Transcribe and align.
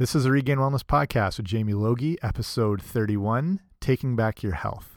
This 0.00 0.14
is 0.14 0.26
a 0.26 0.30
Regained 0.30 0.60
Wellness 0.60 0.84
podcast 0.84 1.38
with 1.38 1.46
Jamie 1.46 1.74
Logie, 1.74 2.22
episode 2.22 2.80
31 2.80 3.58
Taking 3.80 4.14
Back 4.14 4.44
Your 4.44 4.52
Health. 4.52 4.96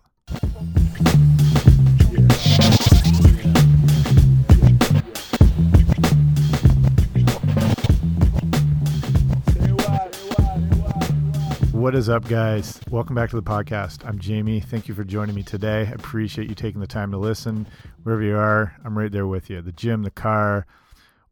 What 11.72 11.96
is 11.96 12.08
up, 12.08 12.28
guys? 12.28 12.80
Welcome 12.92 13.16
back 13.16 13.32
to 13.32 13.36
the 13.36 13.42
podcast. 13.42 14.06
I'm 14.06 14.20
Jamie. 14.20 14.60
Thank 14.60 14.88
you 14.88 14.94
for 14.94 15.04
joining 15.04 15.34
me 15.34 15.42
today. 15.42 15.80
I 15.80 15.94
appreciate 15.94 16.48
you 16.48 16.54
taking 16.54 16.80
the 16.80 16.86
time 16.86 17.10
to 17.10 17.18
listen. 17.18 17.66
Wherever 18.04 18.22
you 18.22 18.38
are, 18.38 18.76
I'm 18.86 18.96
right 18.96 19.12
there 19.12 19.26
with 19.26 19.50
you. 19.50 19.64
The 19.64 19.72
gym, 19.72 20.04
the 20.04 20.12
car, 20.12 20.68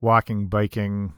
walking, 0.01 0.47
biking, 0.47 1.13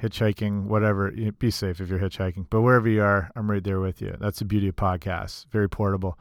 hitchhiking, 0.00 0.64
whatever. 0.64 1.10
Be 1.10 1.50
safe 1.50 1.80
if 1.80 1.88
you're 1.88 1.98
hitchhiking. 1.98 2.46
But 2.50 2.62
wherever 2.62 2.88
you 2.88 3.02
are, 3.02 3.30
I'm 3.36 3.50
right 3.50 3.62
there 3.62 3.80
with 3.80 4.00
you. 4.00 4.16
That's 4.20 4.38
the 4.38 4.44
beauty 4.44 4.68
of 4.68 4.76
podcasts. 4.76 5.46
Very 5.50 5.68
portable. 5.68 6.18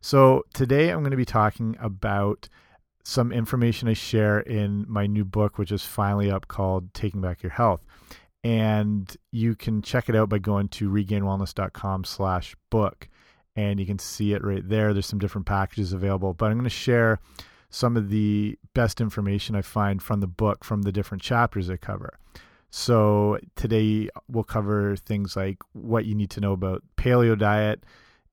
So 0.00 0.44
today 0.54 0.90
I'm 0.90 1.00
going 1.00 1.10
to 1.10 1.16
be 1.16 1.24
talking 1.24 1.76
about 1.80 2.48
some 3.04 3.32
information 3.32 3.88
I 3.88 3.94
share 3.94 4.40
in 4.40 4.84
my 4.88 5.06
new 5.06 5.24
book, 5.24 5.58
which 5.58 5.72
is 5.72 5.84
finally 5.84 6.30
up 6.30 6.48
called 6.48 6.92
Taking 6.94 7.20
Back 7.20 7.42
Your 7.42 7.52
Health. 7.52 7.84
And 8.44 9.14
you 9.32 9.54
can 9.54 9.82
check 9.82 10.08
it 10.08 10.14
out 10.14 10.28
by 10.28 10.38
going 10.38 10.68
to 10.68 10.90
regainedwellness.com 10.90 12.04
slash 12.04 12.54
book. 12.70 13.08
And 13.56 13.80
you 13.80 13.86
can 13.86 13.98
see 13.98 14.34
it 14.34 14.44
right 14.44 14.66
there. 14.66 14.92
There's 14.92 15.06
some 15.06 15.18
different 15.18 15.46
packages 15.46 15.92
available. 15.92 16.34
But 16.34 16.46
I'm 16.46 16.58
going 16.58 16.64
to 16.64 16.70
share 16.70 17.18
some 17.70 17.96
of 17.96 18.10
the 18.10 18.58
best 18.74 19.00
information 19.00 19.56
I 19.56 19.62
find 19.62 20.02
from 20.02 20.20
the 20.20 20.26
book 20.26 20.64
from 20.64 20.82
the 20.82 20.92
different 20.92 21.22
chapters 21.22 21.68
I 21.68 21.76
cover. 21.76 22.18
So 22.70 23.38
today 23.56 24.08
we'll 24.28 24.44
cover 24.44 24.96
things 24.96 25.36
like 25.36 25.58
what 25.72 26.04
you 26.04 26.14
need 26.14 26.30
to 26.30 26.40
know 26.40 26.52
about 26.52 26.82
paleo 26.96 27.38
diet, 27.38 27.84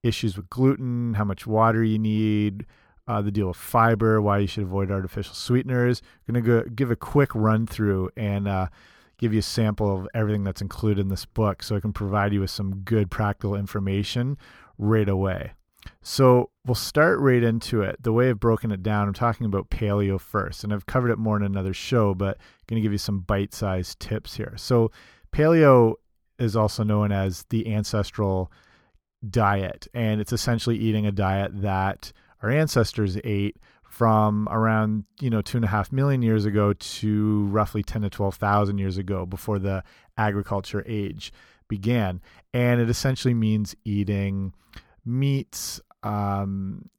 issues 0.03 0.35
with 0.35 0.49
gluten, 0.49 1.13
how 1.13 1.23
much 1.23 1.47
water 1.47 1.83
you 1.83 1.97
need, 1.97 2.65
uh, 3.07 3.21
the 3.21 3.31
deal 3.31 3.47
with 3.47 3.57
fiber, 3.57 4.21
why 4.21 4.39
you 4.39 4.47
should 4.47 4.63
avoid 4.63 4.91
artificial 4.91 5.33
sweeteners. 5.33 6.01
To 6.27 6.41
go 6.41 6.63
give 6.63 6.91
a 6.91 6.95
quick 6.95 7.33
run 7.33 7.65
through 7.65 8.09
and 8.17 8.47
uh, 8.47 8.67
give 9.17 9.31
you 9.31 9.39
a 9.39 9.43
sample 9.43 9.99
of 9.99 10.07
everything 10.13 10.43
that's 10.43 10.61
included 10.61 11.01
in 11.01 11.09
this 11.09 11.25
book 11.25 11.63
so 11.63 11.75
I 11.75 11.79
can 11.79 11.93
provide 11.93 12.33
you 12.33 12.41
with 12.41 12.49
some 12.49 12.77
good 12.79 13.09
practical 13.09 13.55
information 13.55 14.37
right 14.77 15.07
away. 15.07 15.53
So 16.01 16.51
we'll 16.65 16.75
start 16.75 17.19
right 17.19 17.41
into 17.41 17.81
it. 17.81 18.01
The 18.01 18.13
way 18.13 18.29
I've 18.29 18.39
broken 18.39 18.71
it 18.71 18.83
down, 18.83 19.07
I'm 19.07 19.13
talking 19.13 19.45
about 19.45 19.69
paleo 19.69 20.19
first, 20.19 20.63
and 20.63 20.73
I've 20.73 20.85
covered 20.85 21.11
it 21.11 21.17
more 21.17 21.37
in 21.37 21.43
another 21.43 21.73
show, 21.73 22.13
but 22.13 22.37
I'm 22.37 22.63
going 22.67 22.81
to 22.81 22.83
give 22.83 22.91
you 22.91 22.97
some 22.97 23.19
bite 23.19 23.53
sized 23.53 23.99
tips 23.99 24.35
here. 24.35 24.53
So, 24.57 24.91
paleo 25.31 25.95
is 26.37 26.55
also 26.55 26.83
known 26.83 27.11
as 27.11 27.45
the 27.49 27.73
ancestral 27.73 28.51
diet, 29.29 29.87
and 29.93 30.21
it's 30.21 30.33
essentially 30.33 30.77
eating 30.77 31.05
a 31.05 31.11
diet 31.11 31.61
that 31.61 32.11
our 32.41 32.49
ancestors 32.49 33.17
ate 33.23 33.57
from 33.83 34.47
around 34.51 35.05
you 35.21 35.29
know 35.29 35.41
two 35.41 35.57
and 35.57 35.63
a 35.63 35.69
half 35.69 35.89
million 35.89 36.21
years 36.21 36.43
ago 36.43 36.73
to 36.73 37.45
roughly 37.45 37.81
ten 37.81 38.01
to 38.01 38.09
twelve 38.09 38.35
thousand 38.35 38.77
years 38.77 38.97
ago, 38.97 39.25
before 39.25 39.57
the 39.57 39.83
agriculture 40.17 40.83
age 40.85 41.31
began, 41.67 42.21
and 42.53 42.81
it 42.81 42.89
essentially 42.89 43.33
means 43.33 43.75
eating 43.85 44.53
meats, 45.05 45.79
um, 46.03 46.89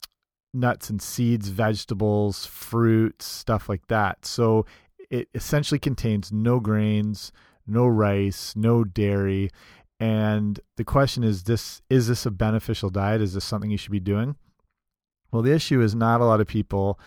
nuts 0.54 0.90
and 0.90 1.00
seeds, 1.00 1.48
vegetables, 1.48 2.46
fruits, 2.46 3.26
stuff 3.26 3.68
like 3.68 3.86
that. 3.88 4.24
So 4.24 4.66
it 5.10 5.28
essentially 5.34 5.78
contains 5.78 6.32
no 6.32 6.60
grains, 6.60 7.32
no 7.66 7.86
rice, 7.86 8.54
no 8.56 8.84
dairy. 8.84 9.50
And 9.98 10.58
the 10.76 10.84
question 10.84 11.24
is 11.24 11.44
this 11.44 11.82
is 11.88 12.08
this 12.08 12.26
a 12.26 12.30
beneficial 12.30 12.90
diet? 12.90 13.20
Is 13.20 13.34
this 13.34 13.44
something 13.44 13.70
you 13.70 13.78
should 13.78 13.92
be 13.92 14.00
doing? 14.00 14.36
Well, 15.30 15.42
the 15.42 15.54
issue 15.54 15.80
is 15.80 15.94
not 15.94 16.20
a 16.20 16.24
lot 16.24 16.41
of 16.41 16.46
people 16.46 16.98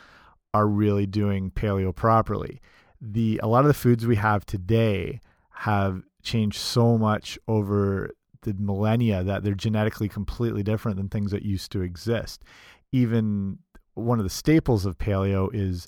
are 0.54 0.68
really 0.68 1.06
doing 1.06 1.52
paleo 1.52 1.96
properly. 1.96 2.62
The 3.02 3.40
a 3.44 3.48
lot 3.48 3.62
of 3.62 3.68
the 3.68 3.74
foods 3.74 4.06
we 4.06 4.16
have 4.16 4.46
today 4.46 5.20
have 5.52 6.04
changed 6.22 6.58
so 6.58 6.98
much 6.98 7.38
over 7.48 8.12
the 8.44 8.54
millennia 8.54 9.24
that 9.24 9.44
they're 9.44 9.54
genetically 9.54 10.08
completely 10.08 10.64
different 10.64 10.98
than 10.98 11.10
things 11.10 11.32
that 11.32 11.44
used 11.44 11.72
to 11.72 11.82
exist. 11.82 12.44
Even 12.92 13.60
one 13.94 14.20
of 14.20 14.24
the 14.24 14.30
staples 14.30 14.86
of 14.86 14.98
paleo 14.98 15.50
is 15.54 15.88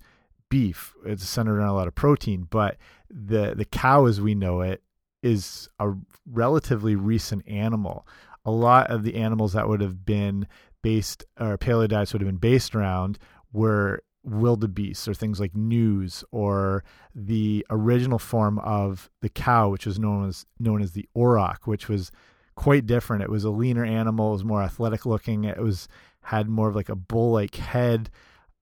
beef. 0.50 0.94
It's 1.06 1.28
centered 1.28 1.58
around 1.58 1.70
a 1.70 1.76
lot 1.76 1.88
of 1.88 1.96
protein, 1.96 2.48
but 2.50 2.78
the 3.10 3.54
the 3.56 3.66
cow 3.66 4.06
as 4.06 4.22
we 4.22 4.36
know 4.36 4.62
it 4.62 4.84
is 5.24 5.70
a 5.80 5.94
relatively 6.26 6.96
recent 6.96 7.48
animal. 7.48 8.08
A 8.46 8.52
lot 8.52 8.90
of 8.90 9.04
the 9.04 9.16
animals 9.16 9.54
that 9.54 9.68
would 9.68 9.82
have 9.82 10.06
been 10.06 10.48
based 10.82 11.24
or 11.40 11.58
paleo 11.58 11.88
diets 11.88 12.14
would 12.14 12.22
have 12.22 12.28
been 12.28 12.38
based 12.38 12.76
around 12.76 13.20
were 13.54 14.04
wildebeest 14.24 15.08
or 15.08 15.14
things 15.14 15.40
like 15.40 15.56
gnus 15.56 16.24
or 16.32 16.84
the 17.16 17.66
original 17.70 18.20
form 18.20 18.60
of 18.60 19.10
the 19.22 19.30
cow 19.30 19.70
which 19.70 19.86
was 19.86 19.98
known 19.98 20.28
as 20.28 20.46
known 20.60 20.82
as 20.82 20.92
the 20.92 21.10
auroch 21.16 21.66
which 21.66 21.90
was 21.90 22.12
quite 22.56 22.86
different. 22.86 23.24
It 23.24 23.30
was 23.30 23.44
a 23.44 23.50
leaner 23.50 23.86
animal, 23.86 24.30
it 24.30 24.34
was 24.34 24.44
more 24.44 24.62
athletic 24.62 25.06
looking, 25.06 25.46
it 25.46 25.58
was 25.58 25.88
had 26.24 26.48
more 26.48 26.70
of 26.70 26.76
like 26.76 26.90
a 26.90 26.96
bull-like 26.96 27.56
head, 27.56 28.10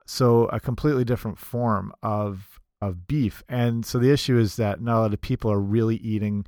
so 0.05 0.45
a 0.45 0.59
completely 0.59 1.03
different 1.03 1.37
form 1.37 1.93
of 2.01 2.59
of 2.81 3.07
beef. 3.07 3.43
And 3.49 3.85
so 3.85 3.99
the 3.99 4.11
issue 4.11 4.37
is 4.37 4.55
that 4.55 4.81
not 4.81 4.99
a 4.99 5.01
lot 5.01 5.13
of 5.13 5.21
people 5.21 5.51
are 5.51 5.59
really 5.59 5.97
eating 5.97 6.45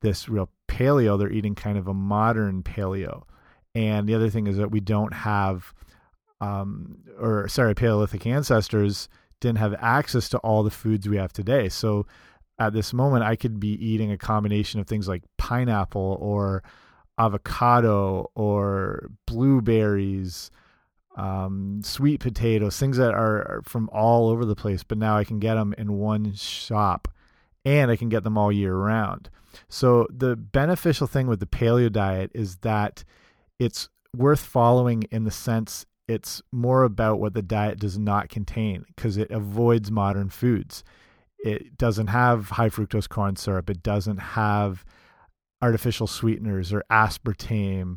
this 0.00 0.28
real 0.28 0.48
paleo, 0.68 1.18
they're 1.18 1.30
eating 1.30 1.54
kind 1.54 1.76
of 1.76 1.86
a 1.88 1.94
modern 1.94 2.62
paleo. 2.62 3.24
And 3.74 4.08
the 4.08 4.14
other 4.14 4.30
thing 4.30 4.46
is 4.46 4.56
that 4.56 4.70
we 4.70 4.80
don't 4.80 5.12
have 5.12 5.74
um 6.40 6.98
or 7.18 7.48
sorry, 7.48 7.74
paleolithic 7.74 8.26
ancestors 8.26 9.08
didn't 9.40 9.58
have 9.58 9.74
access 9.78 10.28
to 10.30 10.38
all 10.38 10.62
the 10.62 10.70
foods 10.70 11.08
we 11.08 11.18
have 11.18 11.32
today. 11.32 11.68
So 11.68 12.06
at 12.58 12.72
this 12.72 12.92
moment 12.92 13.24
I 13.24 13.36
could 13.36 13.60
be 13.60 13.72
eating 13.84 14.10
a 14.10 14.18
combination 14.18 14.80
of 14.80 14.86
things 14.86 15.06
like 15.06 15.22
pineapple 15.36 16.18
or 16.20 16.62
avocado 17.18 18.30
or 18.34 19.10
blueberries, 19.26 20.50
um, 21.16 21.80
sweet 21.82 22.20
potatoes, 22.20 22.78
things 22.78 22.96
that 22.96 23.14
are, 23.14 23.38
are, 23.38 23.62
from 23.64 23.88
all 23.92 24.28
over 24.28 24.44
the 24.44 24.56
place, 24.56 24.82
but 24.82 24.98
now 24.98 25.16
I 25.16 25.24
can 25.24 25.38
get 25.38 25.54
them 25.54 25.74
in 25.78 25.92
one 25.92 26.34
shop 26.34 27.08
and 27.64 27.90
I 27.90 27.96
can 27.96 28.08
get 28.08 28.24
them 28.24 28.36
all 28.36 28.50
year 28.50 28.74
round. 28.74 29.30
So 29.68 30.06
the 30.10 30.36
beneficial 30.36 31.06
thing 31.06 31.26
with 31.26 31.40
the 31.40 31.46
paleo 31.46 31.90
diet 31.90 32.30
is 32.34 32.56
that 32.58 33.04
it's 33.58 33.88
worth 34.16 34.40
following 34.40 35.04
in 35.10 35.24
the 35.24 35.30
sense 35.30 35.86
it's 36.06 36.42
more 36.52 36.82
about 36.82 37.18
what 37.18 37.34
the 37.34 37.42
diet 37.42 37.78
does 37.78 37.98
not 37.98 38.28
contain 38.28 38.84
because 38.94 39.16
it 39.16 39.30
avoids 39.30 39.90
modern 39.90 40.28
foods. 40.28 40.84
It 41.38 41.78
doesn't 41.78 42.08
have 42.08 42.50
high 42.50 42.68
fructose 42.68 43.08
corn 43.08 43.36
syrup. 43.36 43.70
It 43.70 43.82
doesn't 43.82 44.18
have 44.18 44.84
artificial 45.64 46.06
sweeteners 46.06 46.74
or 46.74 46.84
aspartame, 46.90 47.96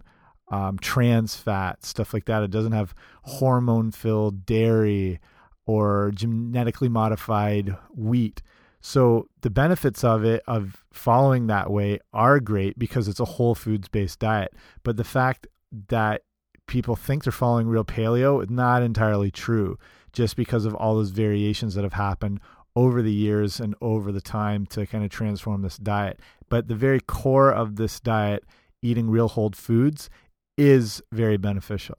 um, 0.49 0.77
trans 0.79 1.35
fat, 1.35 1.83
stuff 1.83 2.13
like 2.13 2.23
that. 2.25 2.41
It 2.43 2.49
doesn't 2.49 2.71
have 2.71 2.95
hormone 3.23 3.91
filled 3.91 4.45
dairy 4.45 5.19
or 5.65 6.11
genetically 6.15 6.87
modified 6.87 7.75
wheat. 7.93 8.41
So 8.79 9.27
the 9.41 9.49
benefits 9.49 10.01
of 10.05 10.23
it, 10.23 10.41
of 10.47 10.85
following 10.93 11.47
that 11.47 11.69
way, 11.69 11.99
are 12.13 12.39
great 12.39 12.79
because 12.79 13.09
it's 13.09 13.19
a 13.19 13.25
whole 13.25 13.53
foods 13.53 13.89
based 13.89 14.19
diet. 14.19 14.53
But 14.83 14.95
the 14.95 15.03
fact 15.03 15.45
that 15.89 16.21
people 16.67 16.95
think 16.95 17.23
they're 17.23 17.33
following 17.33 17.67
real 17.67 17.83
paleo 17.83 18.41
is 18.41 18.49
not 18.49 18.81
entirely 18.81 19.29
true 19.29 19.77
just 20.13 20.37
because 20.37 20.63
of 20.63 20.73
all 20.73 20.95
those 20.95 21.09
variations 21.09 21.75
that 21.75 21.83
have 21.83 21.93
happened 21.93 22.39
over 22.77 23.01
the 23.01 23.11
years 23.11 23.59
and 23.59 23.75
over 23.81 24.11
the 24.11 24.21
time 24.21 24.63
to 24.67 24.85
kind 24.85 25.03
of 25.03 25.09
transform 25.09 25.63
this 25.63 25.77
diet. 25.77 26.19
But 26.49 26.67
the 26.67 26.75
very 26.75 26.99
core 26.99 27.51
of 27.51 27.75
this 27.75 27.99
diet, 27.99 28.43
eating 28.81 29.09
real 29.09 29.27
whole 29.27 29.51
foods, 29.51 30.09
is 30.57 31.01
very 31.11 31.37
beneficial. 31.37 31.97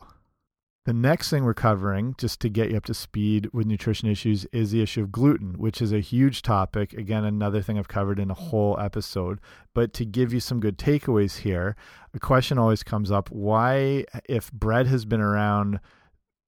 The 0.88 0.94
next 0.94 1.28
thing 1.28 1.44
we're 1.44 1.52
covering, 1.52 2.14
just 2.16 2.40
to 2.40 2.48
get 2.48 2.70
you 2.70 2.78
up 2.78 2.86
to 2.86 2.94
speed 2.94 3.50
with 3.52 3.66
nutrition 3.66 4.08
issues, 4.08 4.46
is 4.52 4.70
the 4.70 4.80
issue 4.80 5.02
of 5.02 5.12
gluten, 5.12 5.58
which 5.58 5.82
is 5.82 5.92
a 5.92 6.00
huge 6.00 6.40
topic. 6.40 6.94
Again, 6.94 7.24
another 7.24 7.60
thing 7.60 7.78
I've 7.78 7.88
covered 7.88 8.18
in 8.18 8.30
a 8.30 8.34
whole 8.34 8.78
episode. 8.80 9.38
But 9.74 9.92
to 9.92 10.06
give 10.06 10.32
you 10.32 10.40
some 10.40 10.60
good 10.60 10.78
takeaways 10.78 11.40
here, 11.40 11.76
a 12.14 12.18
question 12.18 12.56
always 12.56 12.82
comes 12.82 13.10
up 13.10 13.30
why, 13.30 14.06
if 14.30 14.50
bread 14.50 14.86
has 14.86 15.04
been 15.04 15.20
around 15.20 15.78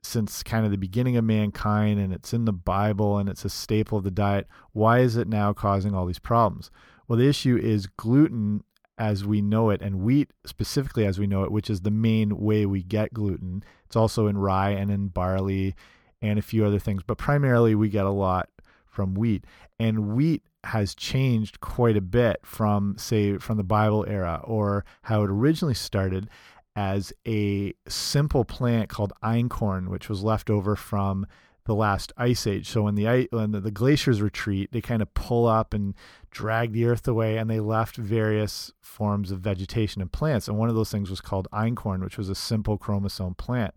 since 0.03 0.43
kind 0.43 0.65
of 0.65 0.71
the 0.71 0.79
beginning 0.79 1.19
of 1.19 1.25
mankind 1.25 2.01
and 2.01 2.11
it's 2.11 2.33
in 2.33 2.47
the 2.47 2.53
Bible 2.55 3.19
and 3.19 3.29
it's 3.29 3.45
a 3.45 3.51
staple 3.51 3.99
of 3.99 4.05
the 4.05 4.11
diet, 4.11 4.47
why 4.73 5.01
is 5.01 5.19
it 5.19 5.29
now 5.29 5.53
causing 5.53 5.95
all 5.95 6.07
these 6.07 6.19
problems? 6.19 6.71
Well, 7.11 7.19
the 7.19 7.29
issue 7.29 7.59
is 7.61 7.89
gluten 7.89 8.63
as 8.97 9.25
we 9.25 9.43
know 9.43 9.71
it 9.71 9.83
and 9.83 10.03
wheat 10.03 10.31
specifically 10.47 11.05
as 11.05 11.19
we 11.19 11.27
know 11.27 11.43
it, 11.43 11.51
which 11.51 11.69
is 11.69 11.81
the 11.81 11.91
main 11.91 12.39
way 12.39 12.67
we 12.67 12.85
get 12.85 13.13
gluten. 13.13 13.65
It's 13.85 13.97
also 13.97 14.29
in 14.29 14.39
rye 14.39 14.71
and 14.71 14.93
in 14.93 15.09
barley 15.09 15.75
and 16.23 16.39
a 16.39 16.43
few 16.43 16.65
other 16.65 16.79
things, 16.79 17.03
but 17.05 17.19
primarily 17.19 17.75
we 17.75 17.89
get 17.89 18.07
a 18.07 18.11
lot 18.11 18.49
from 18.87 19.15
wheat. 19.15 19.45
And 19.81 20.15
wheat 20.15 20.45
has 20.63 20.95
changed 20.95 21.61
quite 21.61 21.97
a 21.97 22.01
bit 22.01 22.43
from, 22.45 22.95
say, 22.97 23.39
from 23.39 23.57
the 23.57 23.65
Bible 23.65 24.05
era 24.07 24.41
or 24.45 24.85
how 25.03 25.25
it 25.25 25.31
originally 25.31 25.75
started 25.75 26.29
as 26.77 27.13
a 27.27 27.75
simple 27.89 28.45
plant 28.45 28.89
called 28.89 29.13
einkorn, 29.21 29.89
which 29.89 30.09
was 30.09 30.23
left 30.23 30.49
over 30.49 30.77
from 30.77 31.27
the 31.71 31.75
last 31.77 32.13
ice 32.17 32.49
age. 32.49 32.69
So 32.69 32.83
when 32.83 32.97
the 32.97 33.29
when 33.31 33.53
the, 33.53 33.61
the 33.61 33.71
glaciers 33.71 34.21
retreat, 34.21 34.73
they 34.73 34.81
kind 34.81 35.01
of 35.01 35.15
pull 35.15 35.47
up 35.47 35.73
and 35.73 35.95
drag 36.33 36.73
the 36.73 36.85
earth 36.85 37.07
away, 37.07 37.37
and 37.37 37.49
they 37.49 37.61
left 37.61 37.95
various 37.97 38.73
forms 38.81 39.31
of 39.31 39.39
vegetation 39.39 40.03
and 40.03 40.11
plants. 40.11 40.49
And 40.49 40.59
one 40.59 40.69
of 40.69 40.75
those 40.75 40.91
things 40.91 41.11
was 41.11 41.21
called 41.21 41.47
einkorn, 41.53 42.03
which 42.03 42.19
was 42.19 42.29
a 42.29 42.35
simple 42.35 42.77
chromosome 42.77 43.37
plant. 43.37 43.73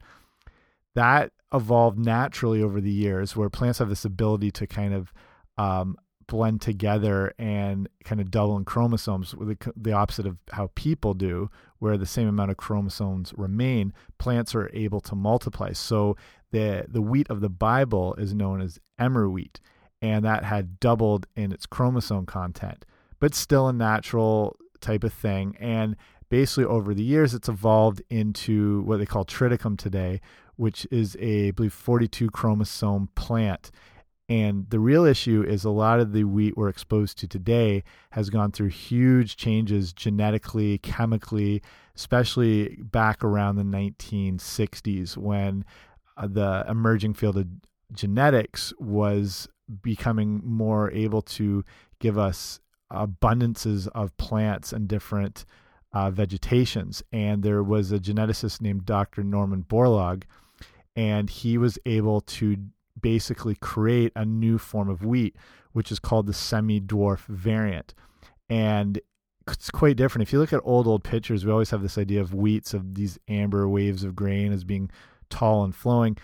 That 0.96 1.34
evolved 1.54 2.00
naturally 2.00 2.64
over 2.64 2.82
the 2.82 2.92
years, 2.92 3.36
where 3.36 3.52
plants 3.52 3.78
have 3.78 3.90
this 3.90 4.06
ability 4.06 4.50
to 4.50 4.66
kind 4.66 4.96
of 4.96 5.14
um, 5.60 5.96
blend 6.26 6.62
together 6.62 7.32
and 7.38 7.88
kind 8.04 8.20
of 8.20 8.32
double 8.32 8.58
in 8.58 8.66
chromosomes, 8.66 9.36
the, 9.40 9.58
the 9.78 9.94
opposite 9.94 10.26
of 10.26 10.38
how 10.54 10.72
people 10.74 11.14
do, 11.14 11.48
where 11.78 11.96
the 11.96 12.08
same 12.08 12.28
amount 12.28 12.50
of 12.50 12.58
chromosomes 12.58 13.36
remain. 13.38 13.94
Plants 14.18 14.56
are 14.56 14.72
able 14.74 15.02
to 15.02 15.14
multiply. 15.14 15.74
So 15.74 16.18
the 16.54 16.86
the 16.88 17.02
wheat 17.02 17.30
of 17.30 17.42
the 17.42 17.50
Bible 17.50 18.16
is 18.16 18.34
known 18.34 18.62
as 18.62 18.80
emmer 18.98 19.30
wheat, 19.30 19.60
and 20.02 20.24
that 20.24 20.46
had 20.46 20.80
doubled 20.80 21.28
in 21.36 21.52
its 21.52 21.66
chromosome 21.66 22.26
content, 22.26 22.86
but 23.20 23.36
still 23.36 23.68
a 23.68 23.74
natural 23.74 24.56
type 24.80 25.04
of 25.04 25.12
thing. 25.12 25.58
And 25.60 25.98
basically, 26.30 26.64
over 26.66 26.94
the 26.94 27.04
years, 27.04 27.34
it's 27.34 27.50
evolved 27.50 28.02
into 28.10 28.84
what 28.84 29.00
they 29.00 29.06
call 29.06 29.26
triticum 29.26 29.78
today, 29.78 30.22
which 30.56 30.88
is 30.92 31.18
a 31.20 31.50
I 31.50 31.52
believe 31.52 31.74
42 31.74 32.30
chromosome 32.30 33.10
plant 33.16 33.70
and 34.30 34.70
the 34.70 34.80
real 34.80 35.04
issue 35.04 35.44
is 35.46 35.66
a 35.66 35.70
lot 35.70 36.00
of 36.00 36.14
the 36.14 36.24
wheat 36.24 36.56
we're 36.56 36.70
exposed 36.70 37.18
to 37.20 37.28
today 37.28 37.84
has 38.12 38.30
gone 38.30 38.52
through 38.52 38.70
huge 38.70 39.36
changes 39.36 39.92
genetically, 39.92 40.78
chemically, 40.78 41.62
especially 41.96 42.78
back 42.82 43.24
around 43.24 43.58
the 43.58 43.64
1960s 43.64 45.18
when 45.18 45.66
the 46.22 46.66
emerging 46.68 47.14
field 47.14 47.38
of 47.38 47.48
genetics 47.92 48.74
was 48.80 49.48
becoming 49.82 50.42
more 50.44 50.92
able 50.92 51.22
to 51.22 51.64
give 52.00 52.18
us 52.18 52.60
abundances 52.92 53.88
of 53.96 54.16
plants 54.18 54.74
and 54.74 54.88
different 54.88 55.46
uh, 55.94 56.12
vegetations. 56.12 57.04
And 57.12 57.44
there 57.44 57.64
was 57.64 57.92
a 57.92 58.00
geneticist 58.00 58.62
named 58.62 58.86
Dr. 58.86 59.24
Norman 59.24 59.64
Borlaug, 59.64 60.24
and 60.96 61.30
he 61.30 61.58
was 61.58 61.80
able 61.86 62.22
to 62.22 62.58
basically 63.00 63.56
create 63.56 64.12
a 64.16 64.26
new 64.26 64.58
form 64.58 64.90
of 64.90 65.04
wheat, 65.06 65.36
which 65.72 65.92
is 65.92 66.00
called 66.00 66.28
the 66.28 66.34
semi 66.34 66.80
dwarf 66.80 67.26
variant. 67.26 67.94
And 68.50 69.00
it's 69.48 69.72
quite 69.72 69.98
different. 69.98 70.28
If 70.28 70.34
you 70.34 70.40
look 70.40 70.54
at 70.54 70.62
old, 70.64 70.88
old 70.88 71.04
pictures, 71.04 71.46
we 71.46 71.52
always 71.52 71.72
have 71.72 71.82
this 71.82 71.98
idea 71.98 72.22
of 72.22 72.34
wheats, 72.34 72.74
of 72.74 72.96
these 72.96 73.18
amber 73.28 73.68
waves 73.68 74.04
of 74.04 74.16
grain 74.16 74.54
as 74.54 74.64
being 74.64 74.90
tall 75.34 75.64
and 75.64 75.76
flowing. 75.76 76.16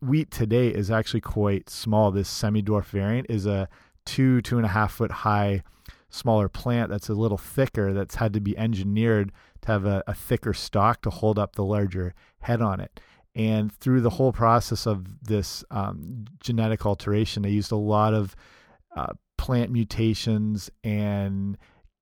Wheat 0.00 0.32
today 0.32 0.68
is 0.68 0.90
actually 0.90 1.20
quite 1.20 1.70
small. 1.70 2.10
This 2.10 2.28
semi 2.28 2.62
dwarf 2.62 2.86
variant 2.86 3.28
is 3.30 3.46
a 3.46 3.68
two, 4.04 4.42
two 4.42 4.56
and 4.56 4.66
a 4.66 4.70
half 4.70 4.92
foot 4.92 5.10
high, 5.10 5.62
smaller 6.10 6.48
plant 6.48 6.90
that's 6.90 7.08
a 7.08 7.14
little 7.14 7.38
thicker, 7.38 7.92
that's 7.92 8.16
had 8.16 8.32
to 8.32 8.40
be 8.40 8.58
engineered 8.58 9.30
to 9.62 9.68
have 9.68 9.86
a, 9.86 10.02
a 10.08 10.14
thicker 10.14 10.52
stalk 10.52 11.00
to 11.02 11.10
hold 11.10 11.38
up 11.38 11.54
the 11.54 11.64
larger 11.64 12.12
head 12.40 12.60
on 12.60 12.80
it. 12.80 12.98
And 13.36 13.72
through 13.72 14.00
the 14.00 14.10
whole 14.10 14.32
process 14.32 14.84
of 14.84 15.22
this 15.22 15.62
um, 15.70 16.24
genetic 16.40 16.84
alteration, 16.84 17.44
they 17.44 17.50
used 17.50 17.70
a 17.70 17.76
lot 17.76 18.14
of 18.14 18.34
uh, 18.96 19.12
plant 19.38 19.70
mutations 19.70 20.70
and 20.82 21.56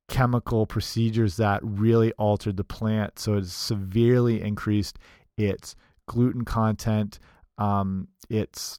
chemical 0.08 0.64
procedures 0.64 1.36
that 1.36 1.60
really 1.62 2.12
altered 2.12 2.56
the 2.56 2.64
plant. 2.64 3.18
So 3.18 3.34
it 3.34 3.46
severely 3.48 4.40
increased 4.40 4.98
its 5.36 5.74
gluten 6.06 6.44
content, 6.44 7.18
um, 7.58 8.08
its 8.28 8.78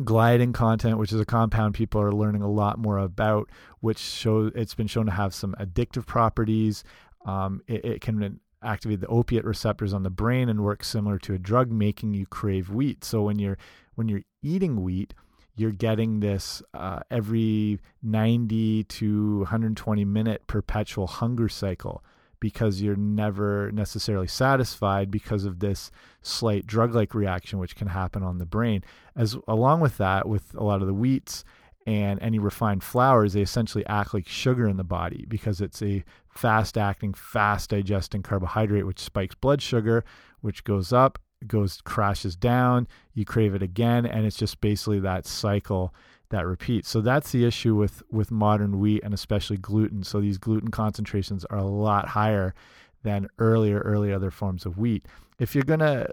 gliadin 0.00 0.54
content, 0.54 0.98
which 0.98 1.12
is 1.12 1.20
a 1.20 1.24
compound 1.24 1.74
people 1.74 2.00
are 2.00 2.12
learning 2.12 2.42
a 2.42 2.50
lot 2.50 2.78
more 2.78 2.98
about, 2.98 3.48
which 3.80 3.98
show 3.98 4.50
it's 4.54 4.74
been 4.74 4.86
shown 4.86 5.06
to 5.06 5.12
have 5.12 5.34
some 5.34 5.54
addictive 5.58 6.06
properties. 6.06 6.84
Um, 7.24 7.60
it, 7.68 7.84
it, 7.84 8.00
can 8.00 8.40
activate 8.62 9.00
the 9.00 9.06
opiate 9.06 9.44
receptors 9.44 9.92
on 9.92 10.02
the 10.02 10.10
brain 10.10 10.48
and 10.48 10.64
work 10.64 10.84
similar 10.84 11.18
to 11.18 11.34
a 11.34 11.38
drug 11.38 11.70
making 11.70 12.14
you 12.14 12.26
crave 12.26 12.70
wheat 12.70 13.04
so 13.04 13.22
when 13.22 13.38
you're 13.38 13.58
when 13.94 14.08
you're 14.08 14.22
eating 14.42 14.82
wheat 14.82 15.14
you're 15.54 15.72
getting 15.72 16.20
this 16.20 16.62
uh, 16.74 17.00
every 17.10 17.78
90 18.02 18.84
to 18.84 19.38
120 19.38 20.04
minute 20.04 20.46
perpetual 20.46 21.06
hunger 21.06 21.48
cycle 21.48 22.02
because 22.42 22.82
you're 22.82 22.96
never 22.96 23.70
necessarily 23.70 24.26
satisfied 24.26 25.12
because 25.12 25.44
of 25.44 25.60
this 25.60 25.92
slight 26.22 26.66
drug 26.66 26.92
like 26.92 27.14
reaction 27.14 27.60
which 27.60 27.76
can 27.76 27.86
happen 27.86 28.24
on 28.24 28.38
the 28.38 28.44
brain. 28.44 28.82
As 29.14 29.36
along 29.46 29.78
with 29.78 29.96
that 29.98 30.28
with 30.28 30.52
a 30.56 30.64
lot 30.64 30.80
of 30.80 30.88
the 30.88 30.92
wheats 30.92 31.44
and 31.86 32.20
any 32.20 32.40
refined 32.40 32.82
flours, 32.82 33.32
they 33.32 33.42
essentially 33.42 33.86
act 33.86 34.12
like 34.12 34.26
sugar 34.26 34.66
in 34.66 34.76
the 34.76 34.82
body 34.82 35.24
because 35.28 35.60
it's 35.60 35.80
a 35.82 36.02
fast 36.30 36.76
acting, 36.76 37.14
fast 37.14 37.70
digesting 37.70 38.24
carbohydrate, 38.24 38.86
which 38.86 38.98
spikes 38.98 39.36
blood 39.36 39.62
sugar, 39.62 40.04
which 40.40 40.64
goes 40.64 40.92
up, 40.92 41.20
goes 41.46 41.80
crashes 41.84 42.34
down, 42.34 42.88
you 43.14 43.24
crave 43.24 43.54
it 43.54 43.62
again, 43.62 44.04
and 44.04 44.26
it's 44.26 44.36
just 44.36 44.60
basically 44.60 44.98
that 44.98 45.26
cycle 45.26 45.94
that 46.32 46.46
repeats. 46.46 46.88
So 46.88 47.00
that's 47.00 47.30
the 47.30 47.44
issue 47.44 47.76
with 47.76 48.02
with 48.10 48.30
modern 48.30 48.80
wheat 48.80 49.02
and 49.04 49.14
especially 49.14 49.58
gluten. 49.58 50.02
So 50.02 50.20
these 50.20 50.38
gluten 50.38 50.70
concentrations 50.70 51.44
are 51.44 51.58
a 51.58 51.64
lot 51.64 52.08
higher 52.08 52.54
than 53.02 53.28
earlier 53.38 53.80
early 53.80 54.12
other 54.12 54.30
forms 54.30 54.66
of 54.66 54.78
wheat. 54.78 55.06
If 55.38 55.54
you're 55.54 55.64
gonna 55.64 56.08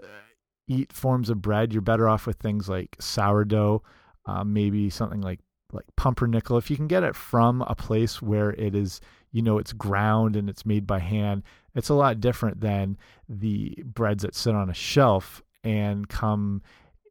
eat 0.68 0.92
forms 0.92 1.30
of 1.30 1.42
bread, 1.42 1.72
you're 1.72 1.82
better 1.82 2.08
off 2.08 2.26
with 2.26 2.36
things 2.36 2.68
like 2.68 2.96
sourdough, 3.00 3.82
uh, 4.26 4.44
maybe 4.44 4.90
something 4.90 5.22
like 5.22 5.40
like 5.72 5.86
pumpernickel, 5.96 6.58
if 6.58 6.70
you 6.70 6.76
can 6.76 6.88
get 6.88 7.02
it 7.02 7.16
from 7.16 7.62
a 7.62 7.74
place 7.74 8.20
where 8.20 8.50
it 8.50 8.74
is, 8.74 9.00
you 9.32 9.40
know, 9.40 9.58
it's 9.58 9.72
ground 9.72 10.36
and 10.36 10.50
it's 10.50 10.66
made 10.66 10.86
by 10.86 10.98
hand, 10.98 11.42
it's 11.74 11.88
a 11.88 11.94
lot 11.94 12.20
different 12.20 12.60
than 12.60 12.98
the 13.28 13.74
breads 13.84 14.22
that 14.22 14.34
sit 14.34 14.54
on 14.54 14.68
a 14.68 14.74
shelf 14.74 15.42
and 15.62 16.08
come 16.08 16.62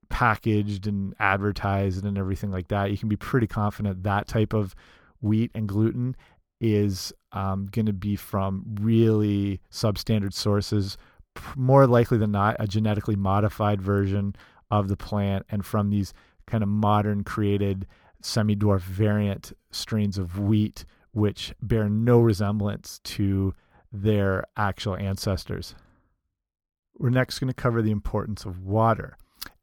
packaged 0.10 0.88
and 0.88 1.14
advertised 1.20 2.04
and 2.04 2.18
everything 2.18 2.52
like 2.52 2.68
that. 2.70 2.92
You 2.92 2.98
can 2.98 3.10
be 3.10 3.16
pretty 3.16 3.48
confident 3.48 4.04
that 4.04 4.28
type 4.28 4.54
of 4.54 4.76
wheat 5.22 5.52
and 5.54 5.68
gluten 5.68 6.16
is 6.62 7.14
um, 7.32 7.68
going 7.72 7.86
to 7.86 7.94
be 7.94 8.16
from 8.16 8.64
really 8.82 9.62
substandard 9.72 10.34
sources, 10.34 10.98
more 11.56 11.88
likely 11.88 12.18
than 12.18 12.32
not, 12.32 12.56
a 12.60 12.68
genetically 12.68 13.16
modified 13.16 13.82
version 13.82 14.36
of 14.72 14.88
the 14.88 14.98
plant 14.98 15.46
and 15.50 15.66
from 15.66 15.89
these 15.89 16.13
kind 16.48 16.63
of 16.63 16.70
modern 16.70 17.24
created 17.24 17.88
semi 18.22 18.56
dwarf 18.56 18.82
variant 18.82 19.54
strains 19.72 20.18
of 20.18 20.39
wheat, 20.39 20.86
which 21.12 21.54
bear 21.62 21.88
no 21.88 22.20
resemblance 22.20 23.00
to 23.04 23.54
their 23.92 24.44
actual 24.58 24.96
ancestors. 24.98 25.75
We're 26.98 27.10
next 27.10 27.39
going 27.39 27.48
to 27.48 27.54
cover 27.54 27.82
the 27.82 27.92
importance 27.92 28.46
of 28.46 28.60
water. 28.60 29.16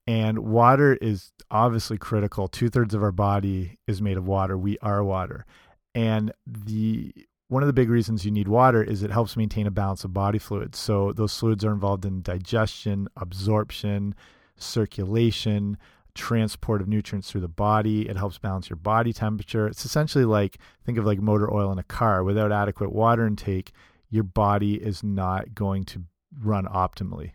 And 0.06 0.40
water 0.40 0.94
is 0.94 1.32
obviously 1.50 1.98
critical. 1.98 2.46
Two 2.48 2.68
thirds 2.68 2.94
of 2.94 3.02
our 3.02 3.12
body 3.12 3.78
is 3.86 4.00
made 4.00 4.16
of 4.16 4.26
water. 4.26 4.56
We 4.56 4.78
are 4.78 5.02
water. 5.02 5.46
And 5.94 6.32
the 6.46 7.12
one 7.48 7.62
of 7.62 7.68
the 7.68 7.72
big 7.72 7.90
reasons 7.90 8.24
you 8.24 8.30
need 8.32 8.48
water 8.48 8.82
is 8.82 9.02
it 9.02 9.10
helps 9.10 9.36
maintain 9.36 9.66
a 9.66 9.70
balance 9.70 10.04
of 10.04 10.12
body 10.12 10.38
fluids. 10.38 10.78
So 10.78 11.12
those 11.12 11.36
fluids 11.36 11.64
are 11.64 11.72
involved 11.72 12.04
in 12.04 12.22
digestion, 12.22 13.08
absorption, 13.16 14.14
circulation, 14.56 15.78
transport 16.14 16.80
of 16.80 16.88
nutrients 16.88 17.30
through 17.30 17.42
the 17.42 17.48
body. 17.48 18.08
It 18.08 18.16
helps 18.16 18.38
balance 18.38 18.68
your 18.68 18.78
body 18.78 19.12
temperature. 19.12 19.68
It's 19.68 19.84
essentially 19.84 20.24
like 20.24 20.58
think 20.84 20.98
of 20.98 21.06
like 21.06 21.20
motor 21.20 21.52
oil 21.52 21.70
in 21.70 21.78
a 21.78 21.84
car. 21.84 22.24
Without 22.24 22.50
adequate 22.50 22.92
water 22.92 23.26
intake, 23.26 23.70
your 24.10 24.24
body 24.24 24.74
is 24.74 25.04
not 25.04 25.54
going 25.54 25.84
to 25.84 26.02
run 26.40 26.64
optimally. 26.66 27.32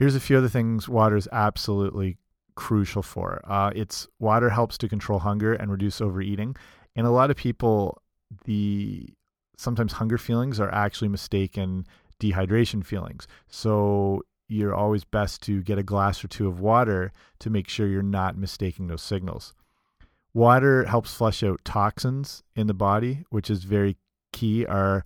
Here's 0.00 0.14
a 0.14 0.20
few 0.20 0.38
other 0.38 0.48
things 0.48 0.88
water 0.88 1.14
is 1.14 1.28
absolutely 1.30 2.16
crucial 2.54 3.02
for. 3.02 3.42
Uh, 3.44 3.70
it's 3.76 4.08
water 4.18 4.48
helps 4.48 4.78
to 4.78 4.88
control 4.88 5.18
hunger 5.18 5.52
and 5.52 5.70
reduce 5.70 6.00
overeating, 6.00 6.56
and 6.96 7.06
a 7.06 7.10
lot 7.10 7.30
of 7.30 7.36
people 7.36 8.00
the 8.46 9.10
sometimes 9.58 9.92
hunger 9.92 10.16
feelings 10.16 10.58
are 10.58 10.72
actually 10.72 11.08
mistaken 11.08 11.86
dehydration 12.18 12.82
feelings. 12.82 13.28
So 13.48 14.22
you're 14.48 14.74
always 14.74 15.04
best 15.04 15.42
to 15.42 15.62
get 15.62 15.76
a 15.76 15.82
glass 15.82 16.24
or 16.24 16.28
two 16.28 16.48
of 16.48 16.60
water 16.60 17.12
to 17.40 17.50
make 17.50 17.68
sure 17.68 17.86
you're 17.86 18.02
not 18.02 18.38
mistaking 18.38 18.86
those 18.86 19.02
signals. 19.02 19.52
Water 20.32 20.84
helps 20.84 21.12
flush 21.12 21.42
out 21.42 21.60
toxins 21.62 22.42
in 22.56 22.68
the 22.68 22.74
body, 22.74 23.26
which 23.28 23.50
is 23.50 23.64
very 23.64 23.98
key. 24.32 24.64
Our 24.64 25.04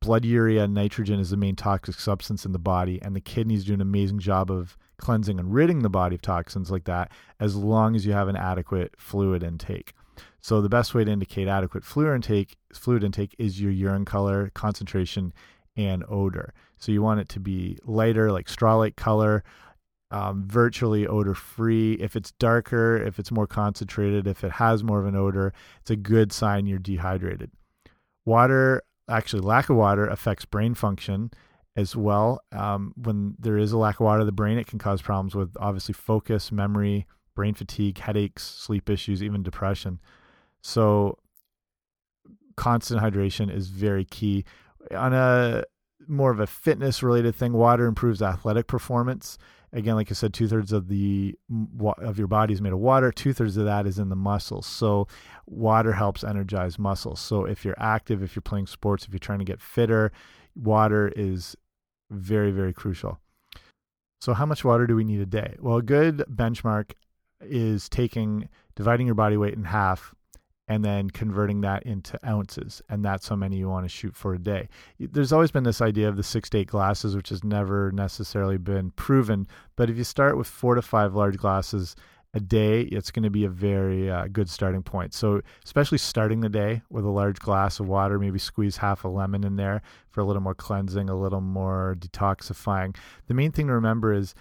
blood 0.00 0.24
urea 0.24 0.64
and 0.64 0.74
nitrogen 0.74 1.20
is 1.20 1.30
the 1.30 1.36
main 1.36 1.56
toxic 1.56 1.96
substance 1.96 2.44
in 2.44 2.52
the 2.52 2.58
body, 2.58 3.00
and 3.02 3.14
the 3.14 3.20
kidneys 3.20 3.64
do 3.64 3.74
an 3.74 3.80
amazing 3.80 4.18
job 4.18 4.50
of 4.50 4.76
cleansing 4.96 5.38
and 5.38 5.54
ridding 5.54 5.82
the 5.82 5.90
body 5.90 6.14
of 6.14 6.22
toxins 6.22 6.70
like 6.70 6.84
that 6.84 7.10
as 7.38 7.56
long 7.56 7.94
as 7.94 8.04
you 8.04 8.12
have 8.12 8.28
an 8.28 8.36
adequate 8.36 8.94
fluid 8.98 9.42
intake. 9.42 9.94
So 10.42 10.60
the 10.60 10.68
best 10.68 10.94
way 10.94 11.04
to 11.04 11.10
indicate 11.10 11.48
adequate 11.48 11.84
fluid 11.84 12.14
intake, 12.14 12.56
fluid 12.72 13.04
intake 13.04 13.34
is 13.38 13.60
your 13.60 13.70
urine 13.70 14.04
color, 14.04 14.50
concentration, 14.54 15.32
and 15.76 16.04
odor. 16.08 16.52
So 16.78 16.92
you 16.92 17.02
want 17.02 17.20
it 17.20 17.28
to 17.30 17.40
be 17.40 17.78
lighter, 17.84 18.32
like 18.32 18.48
straw-like 18.48 18.96
color, 18.96 19.44
um, 20.10 20.44
virtually 20.46 21.06
odor 21.06 21.34
free. 21.34 21.92
If 21.94 22.16
it's 22.16 22.32
darker, 22.32 22.96
if 22.96 23.18
it's 23.18 23.30
more 23.30 23.46
concentrated, 23.46 24.26
if 24.26 24.42
it 24.44 24.52
has 24.52 24.82
more 24.82 25.00
of 25.00 25.06
an 25.06 25.14
odor, 25.14 25.52
it's 25.80 25.90
a 25.90 25.96
good 25.96 26.32
sign 26.32 26.66
you're 26.66 26.78
dehydrated. 26.78 27.50
Water, 28.24 28.82
actually, 29.10 29.40
lack 29.40 29.68
of 29.68 29.76
water 29.76 30.06
affects 30.06 30.44
brain 30.44 30.74
function 30.74 31.30
as 31.76 31.94
well. 31.94 32.42
Um, 32.52 32.94
when 32.96 33.34
there 33.38 33.58
is 33.58 33.72
a 33.72 33.78
lack 33.78 34.00
of 34.00 34.04
water 34.04 34.24
the 34.24 34.32
brain, 34.32 34.58
it 34.58 34.66
can 34.66 34.78
cause 34.78 35.02
problems 35.02 35.34
with 35.34 35.54
obviously 35.58 35.94
focus, 35.94 36.50
memory, 36.50 37.06
brain 37.34 37.54
fatigue, 37.54 37.98
headaches, 37.98 38.42
sleep 38.44 38.88
issues, 38.88 39.22
even 39.22 39.42
depression. 39.42 40.00
So, 40.62 41.18
constant 42.56 43.00
hydration 43.02 43.54
is 43.54 43.68
very 43.68 44.04
key. 44.04 44.44
On 44.94 45.12
a 45.12 45.64
more 46.08 46.30
of 46.30 46.40
a 46.40 46.46
fitness 46.46 47.02
related 47.02 47.34
thing, 47.34 47.52
water 47.52 47.86
improves 47.86 48.22
athletic 48.22 48.66
performance 48.66 49.38
again, 49.72 49.94
like 49.94 50.10
I 50.10 50.14
said, 50.14 50.34
two 50.34 50.48
thirds 50.48 50.72
of 50.72 50.88
the 50.88 51.38
of 51.98 52.18
your 52.18 52.26
body 52.26 52.54
is 52.54 52.60
made 52.60 52.72
of 52.72 52.78
water. 52.78 53.12
Two 53.12 53.32
thirds 53.32 53.56
of 53.56 53.64
that 53.64 53.86
is 53.86 53.98
in 53.98 54.08
the 54.08 54.16
muscles. 54.16 54.66
So 54.66 55.06
water 55.46 55.92
helps 55.92 56.24
energize 56.24 56.78
muscles. 56.78 57.20
So 57.20 57.44
if 57.44 57.64
you're 57.64 57.78
active, 57.78 58.22
if 58.22 58.34
you're 58.34 58.42
playing 58.42 58.66
sports, 58.66 59.04
if 59.04 59.12
you're 59.12 59.18
trying 59.18 59.38
to 59.38 59.44
get 59.44 59.60
fitter, 59.60 60.12
water 60.54 61.12
is 61.14 61.56
very 62.10 62.50
very 62.50 62.72
crucial. 62.72 63.18
So 64.20 64.34
how 64.34 64.46
much 64.46 64.64
water 64.64 64.86
do 64.86 64.96
we 64.96 65.04
need 65.04 65.20
a 65.20 65.26
day? 65.26 65.56
Well, 65.60 65.78
a 65.78 65.82
good 65.82 66.24
benchmark 66.30 66.92
is 67.40 67.88
taking 67.88 68.48
dividing 68.76 69.06
your 69.06 69.14
body 69.14 69.36
weight 69.36 69.54
in 69.54 69.64
half 69.64 70.14
and 70.70 70.84
then 70.84 71.10
converting 71.10 71.62
that 71.62 71.82
into 71.82 72.16
ounces. 72.24 72.80
And 72.88 73.04
that's 73.04 73.26
how 73.26 73.34
many 73.34 73.56
you 73.56 73.68
want 73.68 73.84
to 73.86 73.88
shoot 73.88 74.14
for 74.14 74.34
a 74.34 74.38
day. 74.38 74.68
There's 75.00 75.32
always 75.32 75.50
been 75.50 75.64
this 75.64 75.80
idea 75.80 76.08
of 76.08 76.16
the 76.16 76.22
six 76.22 76.48
to 76.50 76.58
eight 76.58 76.68
glasses, 76.68 77.16
which 77.16 77.30
has 77.30 77.42
never 77.42 77.90
necessarily 77.90 78.56
been 78.56 78.92
proven. 78.92 79.48
But 79.74 79.90
if 79.90 79.98
you 79.98 80.04
start 80.04 80.38
with 80.38 80.46
four 80.46 80.76
to 80.76 80.82
five 80.82 81.12
large 81.12 81.38
glasses 81.38 81.96
a 82.34 82.38
day, 82.38 82.82
it's 82.82 83.10
going 83.10 83.24
to 83.24 83.30
be 83.30 83.44
a 83.44 83.48
very 83.48 84.08
uh, 84.08 84.28
good 84.28 84.48
starting 84.48 84.84
point. 84.84 85.12
So, 85.12 85.40
especially 85.64 85.98
starting 85.98 86.40
the 86.40 86.48
day 86.48 86.82
with 86.88 87.04
a 87.04 87.10
large 87.10 87.40
glass 87.40 87.80
of 87.80 87.88
water, 87.88 88.20
maybe 88.20 88.38
squeeze 88.38 88.76
half 88.76 89.02
a 89.02 89.08
lemon 89.08 89.42
in 89.42 89.56
there 89.56 89.82
for 90.10 90.20
a 90.20 90.24
little 90.24 90.40
more 90.40 90.54
cleansing, 90.54 91.10
a 91.10 91.20
little 91.20 91.40
more 91.40 91.96
detoxifying. 91.98 92.94
The 93.26 93.34
main 93.34 93.50
thing 93.50 93.66
to 93.66 93.72
remember 93.72 94.14
is 94.14 94.36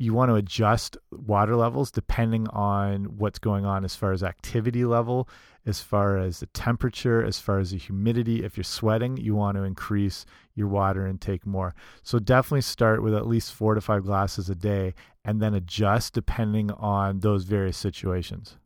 you 0.00 0.14
want 0.14 0.30
to 0.30 0.34
adjust 0.34 0.96
water 1.10 1.54
levels 1.54 1.90
depending 1.90 2.48
on 2.48 3.04
what's 3.18 3.38
going 3.38 3.66
on 3.66 3.84
as 3.84 3.94
far 3.94 4.12
as 4.12 4.22
activity 4.22 4.86
level, 4.86 5.28
as 5.66 5.80
far 5.80 6.16
as 6.16 6.40
the 6.40 6.46
temperature, 6.46 7.24
as 7.24 7.38
far 7.38 7.58
as 7.58 7.70
the 7.70 7.78
humidity. 7.78 8.44
If 8.44 8.56
you're 8.56 8.64
sweating, 8.64 9.16
you 9.16 9.34
want 9.34 9.56
to 9.56 9.64
increase 9.64 10.24
your 10.54 10.68
water 10.68 11.06
intake 11.06 11.46
more. 11.46 11.74
So 12.02 12.18
definitely 12.18 12.62
start 12.62 13.02
with 13.02 13.14
at 13.14 13.26
least 13.26 13.52
four 13.52 13.74
to 13.74 13.80
five 13.80 14.04
glasses 14.04 14.48
a 14.48 14.54
day 14.54 14.94
and 15.24 15.40
then 15.40 15.54
adjust 15.54 16.14
depending 16.14 16.70
on 16.72 17.20
those 17.20 17.44
various 17.44 17.76
situations. 17.76 18.56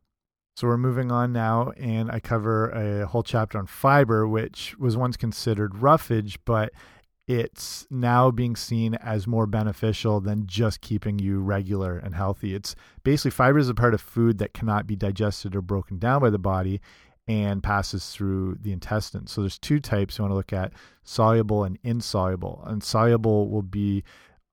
So 0.57 0.67
we're 0.67 0.77
moving 0.77 1.11
on 1.11 1.33
now, 1.33 1.73
and 1.75 2.09
I 2.09 2.21
cover 2.21 2.69
a 2.69 3.05
whole 3.05 3.23
chapter 3.23 3.57
on 3.57 3.67
fiber, 3.67 4.25
which 4.25 4.77
was 4.79 4.95
once 4.95 5.17
considered 5.17 5.79
roughage, 5.79 6.39
but 6.45 6.71
it's 7.27 7.87
now 7.89 8.29
being 8.29 8.55
seen 8.55 8.95
as 8.95 9.25
more 9.25 9.47
beneficial 9.47 10.21
than 10.21 10.45
just 10.45 10.81
keeping 10.81 11.17
you 11.17 11.39
regular 11.39 11.97
and 11.97 12.13
healthy. 12.13 12.53
It's 12.53 12.75
basically 13.03 13.31
fiber 13.31 13.57
is 13.57 13.69
a 13.69 13.73
part 13.73 13.95
of 13.95 14.01
food 14.01 14.37
that 14.37 14.53
cannot 14.53 14.85
be 14.85 14.95
digested 14.95 15.55
or 15.55 15.61
broken 15.61 15.97
down 15.97 16.21
by 16.21 16.29
the 16.29 16.37
body 16.37 16.81
and 17.27 17.63
passes 17.63 18.11
through 18.11 18.59
the 18.61 18.71
intestines. 18.71 19.31
So 19.31 19.41
there's 19.41 19.57
two 19.57 19.79
types 19.79 20.17
you 20.17 20.23
want 20.23 20.31
to 20.31 20.35
look 20.35 20.53
at, 20.53 20.73
soluble 21.03 21.63
and 21.63 21.79
insoluble. 21.83 22.63
And 22.67 22.83
soluble 22.83 23.49
will 23.49 23.63
be 23.63 24.03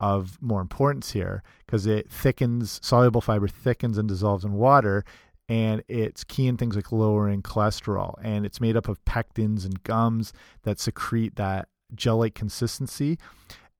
of 0.01 0.41
more 0.43 0.61
importance 0.61 1.13
here 1.13 1.43
because 1.67 1.87
it 1.87 2.11
thickens 2.11 2.81
soluble 2.83 3.21
fiber 3.21 3.49
thickens 3.49 3.99
and 3.99 4.09
dissolves 4.09 4.45
in 4.45 4.53
water 4.53 5.05
and 5.49 5.83
it's 5.87 6.25
key 6.25 6.49
in 6.49 6.57
things 6.57 6.75
like 6.75 6.91
lowering 6.91 7.41
cholesterol 7.41 8.15
and 8.23 8.45
it's 8.45 8.61
made 8.61 8.77
up 8.77 8.89
of 8.89 9.03
pectins 9.05 9.65
and 9.65 9.83
gums 9.85 10.33
that 10.65 10.81
secrete 10.81 11.37
that 11.37 11.69
gel 11.95 12.19
like 12.19 12.35
consistency. 12.35 13.19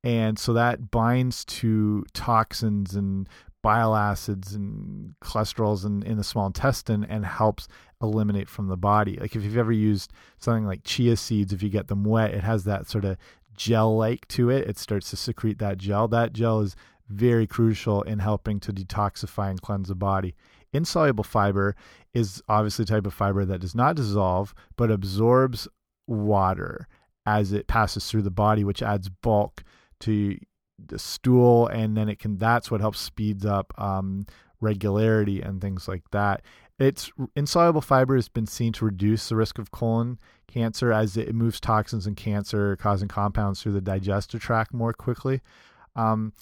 And 0.05 0.39
so 0.39 0.53
that 0.55 0.91
binds 0.91 1.45
to 1.45 2.05
toxins 2.13 2.95
and 2.95 3.29
bile 3.63 3.95
acids 3.95 4.55
and 4.55 5.15
cholesterols 5.23 5.87
in, 5.87 6.03
in 6.03 6.17
the 6.17 6.25
small 6.25 6.47
intestine 6.47 7.05
and 7.05 7.25
helps 7.25 7.69
eliminate 8.03 8.49
from 8.49 8.67
the 8.67 8.77
body. 8.77 9.17
Like 9.17 9.37
if 9.37 9.45
you've 9.45 9.57
ever 9.57 9.73
used 9.73 10.13
something 10.39 10.67
like 10.67 10.83
chia 10.83 11.17
seeds, 11.17 11.53
if 11.53 11.63
you 11.63 11.69
get 11.69 11.87
them 11.87 12.05
wet, 12.05 12.35
it 12.35 12.43
has 12.43 12.65
that 12.65 12.89
sort 12.89 13.05
of 13.05 13.17
gel 13.57 13.97
like 13.97 14.27
to 14.29 14.51
it. 14.51 14.69
It 14.69 14.79
starts 14.79 15.11
to 15.11 15.17
secrete 15.17 15.59
that 15.59 15.79
gel. 15.79 16.09
That 16.09 16.33
gel 16.33 16.61
is 16.61 16.75
very 17.09 17.47
crucial 17.47 18.03
in 18.03 18.19
helping 18.19 18.59
to 18.61 18.73
detoxify 18.73 19.51
and 19.51 19.63
cleanse 19.63 19.89
the 19.89 19.95
body. 19.95 20.35
Insoluble 20.73 21.25
fiber 21.25 21.77
is 22.15 22.43
obviously 22.49 22.85
a 22.85 22.87
type 22.87 23.07
of 23.07 23.15
fiber 23.15 23.45
that 23.45 23.61
does 23.61 23.75
not 23.75 23.95
dissolve 23.95 24.55
but 24.77 24.91
absorbs 24.91 25.69
water 26.07 26.89
as 27.27 27.53
it 27.53 27.67
passes 27.67 28.11
through 28.11 28.23
the 28.23 28.31
body, 28.31 28.65
which 28.65 28.83
adds 28.83 29.09
bulk 29.09 29.63
to 30.01 30.37
the 30.85 30.99
stool, 30.99 31.67
and 31.69 31.97
then 31.97 32.09
it 32.09 32.19
can. 32.19 32.39
That's 32.39 32.71
what 32.71 32.81
helps 32.81 33.01
speeds 33.01 33.45
up 33.47 33.73
um, 33.79 34.27
regularity 34.61 35.41
and 35.41 35.61
things 35.61 35.89
like 35.89 36.11
that. 36.11 36.43
It's 36.79 37.13
insoluble 37.37 37.81
fiber 37.81 38.17
has 38.17 38.29
been 38.29 38.47
seen 38.47 38.73
to 38.75 38.85
reduce 38.85 39.29
the 39.29 39.37
risk 39.37 39.59
of 39.59 39.71
colon 39.71 40.19
cancer 40.49 40.93
as 40.93 41.17
it 41.17 41.35
moves 41.35 41.61
toxins 41.61 42.07
and 42.07 42.17
cancer 42.17 42.77
causing 42.77 43.09
compounds 43.09 43.63
through 43.63 43.73
the 43.73 43.81
digestive 43.81 44.41
tract 44.41 44.75
more 44.75 44.93
quickly. 44.93 45.41
Um, 45.95 46.33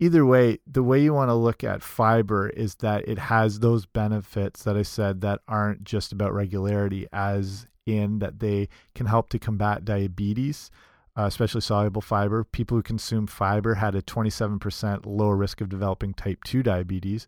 either 0.00 0.26
way, 0.26 0.58
the 0.66 0.82
way 0.82 1.00
you 1.00 1.14
want 1.14 1.30
to 1.30 1.34
look 1.34 1.62
at 1.62 1.82
fiber 1.82 2.48
is 2.48 2.76
that 2.76 3.06
it 3.08 3.18
has 3.18 3.60
those 3.60 3.86
benefits 3.86 4.64
that 4.64 4.76
I 4.76 4.82
said 4.82 5.20
that 5.20 5.40
aren't 5.46 5.84
just 5.84 6.12
about 6.12 6.34
regularity, 6.34 7.06
as 7.12 7.66
in 7.86 8.18
that 8.18 8.40
they 8.40 8.68
can 8.94 9.06
help 9.06 9.28
to 9.30 9.38
combat 9.38 9.84
diabetes, 9.84 10.70
uh, 11.16 11.24
especially 11.24 11.60
soluble 11.60 12.02
fiber. 12.02 12.44
People 12.44 12.76
who 12.76 12.82
consume 12.82 13.26
fiber 13.26 13.74
had 13.74 13.94
a 13.94 14.02
27% 14.02 15.06
lower 15.06 15.36
risk 15.36 15.60
of 15.60 15.68
developing 15.68 16.14
type 16.14 16.42
2 16.44 16.62
diabetes. 16.62 17.26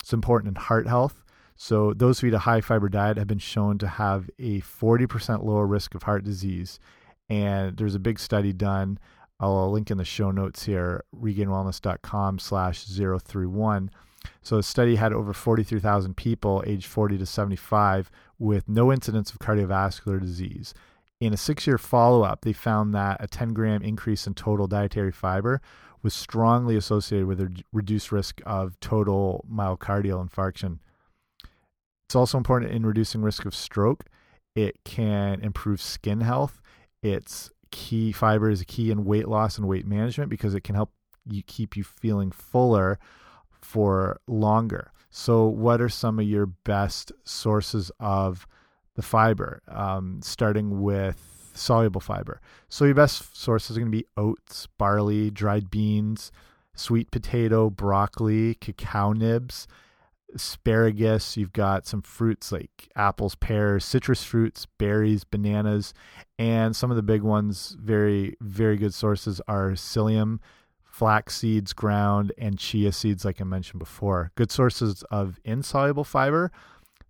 It's 0.00 0.12
important 0.12 0.56
in 0.56 0.62
heart 0.62 0.86
health. 0.86 1.22
So, 1.60 1.92
those 1.92 2.20
who 2.20 2.28
eat 2.28 2.34
a 2.34 2.40
high 2.40 2.60
fiber 2.60 2.88
diet 2.88 3.16
have 3.16 3.26
been 3.26 3.38
shown 3.38 3.78
to 3.78 3.88
have 3.88 4.30
a 4.38 4.60
40% 4.60 5.44
lower 5.44 5.66
risk 5.66 5.94
of 5.96 6.04
heart 6.04 6.22
disease. 6.22 6.78
And 7.28 7.76
there's 7.76 7.96
a 7.96 8.00
big 8.00 8.20
study 8.20 8.52
done. 8.52 8.98
I'll 9.40 9.70
link 9.70 9.90
in 9.90 9.98
the 9.98 10.04
show 10.04 10.30
notes 10.30 10.64
here, 10.64 11.04
regainedwellness.com 11.14 12.38
slash 12.38 12.84
031 12.84 13.90
so 14.42 14.56
the 14.56 14.62
study 14.62 14.96
had 14.96 15.12
over 15.12 15.32
43,000 15.32 16.16
people 16.16 16.62
aged 16.66 16.86
40 16.86 17.18
to 17.18 17.26
75 17.26 18.10
with 18.38 18.68
no 18.68 18.92
incidence 18.92 19.30
of 19.30 19.38
cardiovascular 19.38 20.20
disease. 20.20 20.74
In 21.20 21.32
a 21.32 21.36
six 21.36 21.66
year 21.66 21.78
follow 21.78 22.22
up, 22.22 22.42
they 22.42 22.52
found 22.52 22.94
that 22.94 23.16
a 23.20 23.26
10 23.26 23.52
gram 23.52 23.82
increase 23.82 24.26
in 24.26 24.34
total 24.34 24.66
dietary 24.66 25.12
fiber 25.12 25.60
was 26.02 26.14
strongly 26.14 26.76
associated 26.76 27.26
with 27.26 27.40
a 27.40 27.62
reduced 27.72 28.12
risk 28.12 28.40
of 28.46 28.78
total 28.78 29.44
myocardial 29.50 30.26
infarction. 30.26 30.78
It's 32.06 32.14
also 32.14 32.38
important 32.38 32.72
in 32.72 32.86
reducing 32.86 33.22
risk 33.22 33.44
of 33.44 33.54
stroke. 33.54 34.04
It 34.54 34.76
can 34.84 35.40
improve 35.40 35.82
skin 35.82 36.20
health. 36.20 36.60
It's 37.02 37.50
key 37.70 38.12
fiber 38.12 38.48
is 38.48 38.60
a 38.60 38.64
key 38.64 38.90
in 38.90 39.04
weight 39.04 39.28
loss 39.28 39.58
and 39.58 39.66
weight 39.68 39.86
management 39.86 40.30
because 40.30 40.54
it 40.54 40.62
can 40.62 40.74
help 40.74 40.92
you 41.26 41.42
keep 41.42 41.76
you 41.76 41.84
feeling 41.84 42.30
fuller 42.30 42.98
for 43.60 44.20
longer. 44.26 44.92
So, 45.10 45.46
what 45.46 45.80
are 45.80 45.88
some 45.88 46.18
of 46.18 46.26
your 46.26 46.46
best 46.46 47.12
sources 47.24 47.90
of 47.98 48.46
the 48.94 49.02
fiber? 49.02 49.62
Um, 49.68 50.20
starting 50.22 50.82
with 50.82 51.50
soluble 51.54 52.00
fiber. 52.00 52.40
So, 52.68 52.84
your 52.84 52.94
best 52.94 53.36
sources 53.36 53.76
are 53.76 53.80
going 53.80 53.92
to 53.92 53.98
be 53.98 54.06
oats, 54.16 54.68
barley, 54.78 55.30
dried 55.30 55.70
beans, 55.70 56.30
sweet 56.74 57.10
potato, 57.10 57.70
broccoli, 57.70 58.54
cacao 58.56 59.12
nibs, 59.12 59.66
asparagus. 60.34 61.36
You've 61.36 61.54
got 61.54 61.86
some 61.86 62.02
fruits 62.02 62.52
like 62.52 62.90
apples, 62.94 63.34
pears, 63.34 63.84
citrus 63.84 64.22
fruits, 64.22 64.66
berries, 64.78 65.24
bananas, 65.24 65.94
and 66.38 66.76
some 66.76 66.90
of 66.90 66.96
the 66.96 67.02
big 67.02 67.22
ones, 67.22 67.76
very, 67.80 68.36
very 68.40 68.76
good 68.76 68.92
sources 68.92 69.40
are 69.48 69.70
psyllium 69.70 70.38
flax 70.98 71.36
seeds 71.36 71.72
ground, 71.72 72.32
and 72.36 72.58
chia 72.58 72.92
seeds, 72.92 73.24
like 73.24 73.40
I 73.40 73.44
mentioned 73.44 73.78
before. 73.78 74.32
Good 74.34 74.50
sources 74.50 75.02
of 75.10 75.38
insoluble 75.44 76.04
fiber. 76.04 76.50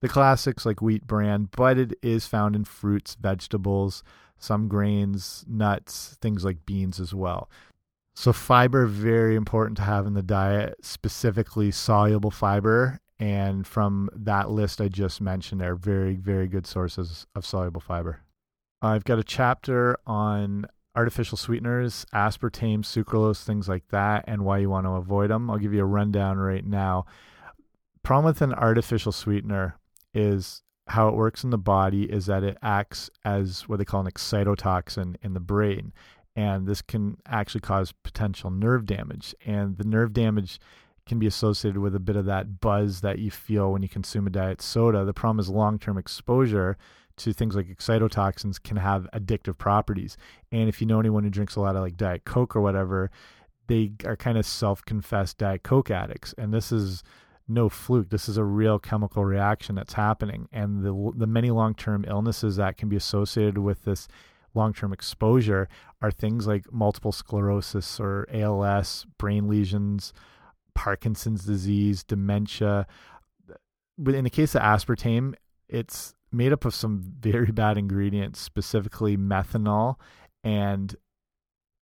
The 0.00 0.08
classics 0.08 0.66
like 0.66 0.82
wheat 0.82 1.06
bran, 1.06 1.48
but 1.56 1.78
it 1.78 1.94
is 2.02 2.26
found 2.26 2.54
in 2.54 2.64
fruits, 2.64 3.16
vegetables, 3.20 4.04
some 4.38 4.68
grains, 4.68 5.44
nuts, 5.48 6.16
things 6.20 6.44
like 6.44 6.66
beans 6.66 7.00
as 7.00 7.14
well. 7.14 7.50
So 8.14 8.32
fiber 8.32 8.86
very 8.86 9.34
important 9.34 9.76
to 9.78 9.84
have 9.84 10.06
in 10.06 10.14
the 10.14 10.22
diet, 10.22 10.76
specifically 10.82 11.70
soluble 11.70 12.30
fiber 12.30 13.00
and 13.18 13.66
from 13.66 14.10
that 14.14 14.50
list 14.50 14.80
I 14.80 14.88
just 14.88 15.20
mentioned, 15.20 15.60
they're 15.60 15.74
very, 15.74 16.14
very 16.14 16.46
good 16.46 16.66
sources 16.66 17.26
of 17.34 17.44
soluble 17.44 17.80
fiber. 17.80 18.20
I've 18.80 19.04
got 19.04 19.18
a 19.18 19.24
chapter 19.24 19.96
on 20.06 20.66
artificial 20.98 21.38
sweeteners, 21.38 22.04
aspartame, 22.12 22.80
sucralose, 22.80 23.44
things 23.44 23.68
like 23.68 23.86
that, 23.90 24.24
and 24.26 24.44
why 24.44 24.58
you 24.58 24.68
want 24.68 24.84
to 24.84 24.90
avoid 24.90 25.30
them. 25.30 25.48
I'll 25.48 25.56
give 25.56 25.72
you 25.72 25.82
a 25.82 25.86
rundown 25.86 26.38
right 26.38 26.66
now. 26.66 27.06
Problem 28.02 28.24
with 28.24 28.42
an 28.42 28.52
artificial 28.52 29.12
sweetener 29.12 29.78
is 30.12 30.62
how 30.88 31.06
it 31.06 31.14
works 31.14 31.44
in 31.44 31.50
the 31.50 31.58
body 31.58 32.10
is 32.10 32.26
that 32.26 32.42
it 32.42 32.58
acts 32.62 33.10
as 33.24 33.68
what 33.68 33.78
they 33.78 33.84
call 33.84 34.00
an 34.00 34.10
excitotoxin 34.10 35.14
in 35.22 35.34
the 35.34 35.40
brain. 35.40 35.92
And 36.34 36.66
this 36.66 36.82
can 36.82 37.18
actually 37.26 37.60
cause 37.60 37.92
potential 37.92 38.50
nerve 38.50 38.84
damage. 38.84 39.36
And 39.46 39.78
the 39.78 39.84
nerve 39.84 40.12
damage 40.12 40.58
can 41.06 41.20
be 41.20 41.28
associated 41.28 41.78
with 41.78 41.94
a 41.94 42.00
bit 42.00 42.16
of 42.16 42.24
that 42.24 42.58
buzz 42.60 43.02
that 43.02 43.20
you 43.20 43.30
feel 43.30 43.70
when 43.70 43.82
you 43.82 43.88
consume 43.88 44.26
a 44.26 44.30
diet 44.30 44.60
soda. 44.60 45.04
The 45.04 45.14
problem 45.14 45.38
is 45.38 45.48
long 45.48 45.78
term 45.78 45.96
exposure 45.96 46.76
to 47.18 47.32
things 47.32 47.54
like 47.54 47.68
excitotoxins 47.68 48.62
can 48.62 48.76
have 48.76 49.08
addictive 49.14 49.58
properties. 49.58 50.16
And 50.50 50.68
if 50.68 50.80
you 50.80 50.86
know 50.86 51.00
anyone 51.00 51.24
who 51.24 51.30
drinks 51.30 51.56
a 51.56 51.60
lot 51.60 51.76
of 51.76 51.82
like 51.82 51.96
Diet 51.96 52.24
Coke 52.24 52.56
or 52.56 52.60
whatever, 52.60 53.10
they 53.66 53.92
are 54.04 54.16
kind 54.16 54.38
of 54.38 54.46
self 54.46 54.84
confessed 54.84 55.38
Diet 55.38 55.62
Coke 55.62 55.90
addicts. 55.90 56.34
And 56.38 56.52
this 56.52 56.72
is 56.72 57.02
no 57.46 57.68
fluke. 57.68 58.10
This 58.10 58.28
is 58.28 58.36
a 58.36 58.44
real 58.44 58.78
chemical 58.78 59.24
reaction 59.24 59.74
that's 59.74 59.94
happening. 59.94 60.48
And 60.52 60.84
the, 60.84 61.12
the 61.16 61.26
many 61.26 61.50
long 61.50 61.74
term 61.74 62.04
illnesses 62.06 62.56
that 62.56 62.76
can 62.76 62.88
be 62.88 62.96
associated 62.96 63.58
with 63.58 63.84
this 63.84 64.08
long 64.54 64.72
term 64.72 64.92
exposure 64.92 65.68
are 66.02 66.10
things 66.10 66.46
like 66.46 66.72
multiple 66.72 67.12
sclerosis 67.12 67.98
or 67.98 68.26
ALS, 68.32 69.06
brain 69.18 69.48
lesions, 69.48 70.12
Parkinson's 70.74 71.44
disease, 71.44 72.04
dementia. 72.04 72.86
But 73.96 74.14
in 74.14 74.24
the 74.24 74.30
case 74.30 74.54
of 74.54 74.62
aspartame, 74.62 75.34
it's 75.68 76.14
made 76.32 76.52
up 76.52 76.64
of 76.64 76.74
some 76.74 77.14
very 77.20 77.52
bad 77.52 77.78
ingredients, 77.78 78.40
specifically 78.40 79.16
methanol 79.16 79.96
and 80.44 80.94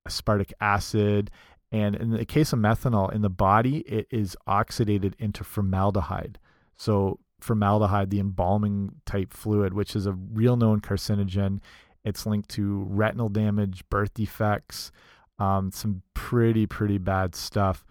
aspartic 0.09 0.53
acid. 0.61 1.31
And 1.73 1.97
in 1.97 2.11
the 2.11 2.25
case 2.25 2.53
of 2.53 2.59
methanol 2.59 3.13
in 3.13 3.23
the 3.23 3.31
body, 3.31 3.79
it 3.79 4.07
is 4.11 4.37
oxidated 4.49 5.15
into 5.19 5.45
formaldehyde. 5.45 6.39
So, 6.77 7.19
formaldehyde, 7.41 8.11
the 8.11 8.21
embalming 8.21 8.93
type 9.05 9.33
fluid, 9.33 9.75
which 9.75 9.95
is 9.95 10.07
a 10.07 10.13
real 10.13 10.57
known 10.57 10.81
carcinogen. 10.81 11.61
It's 12.05 12.25
linked 12.25 12.49
to 12.51 12.87
retinal 12.89 13.29
damage, 13.29 13.83
birth 13.91 14.15
defects, 14.15 14.93
um, 15.39 15.71
some 15.71 16.03
pretty, 16.15 16.67
pretty 16.67 16.99
bad 16.99 17.35
stuff 17.35 17.85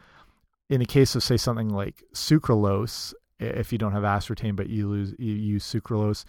in 0.69 0.79
the 0.79 0.85
case 0.85 1.15
of 1.15 1.23
say 1.23 1.37
something 1.37 1.69
like 1.69 2.03
sucralose, 2.13 3.13
if 3.39 3.71
you 3.71 3.77
don't 3.77 3.91
have 3.91 4.03
aspartame 4.03 4.55
but 4.55 4.69
you 4.69 4.87
lose 4.87 5.13
you 5.19 5.33
use 5.33 5.65
sucralose, 5.65 6.25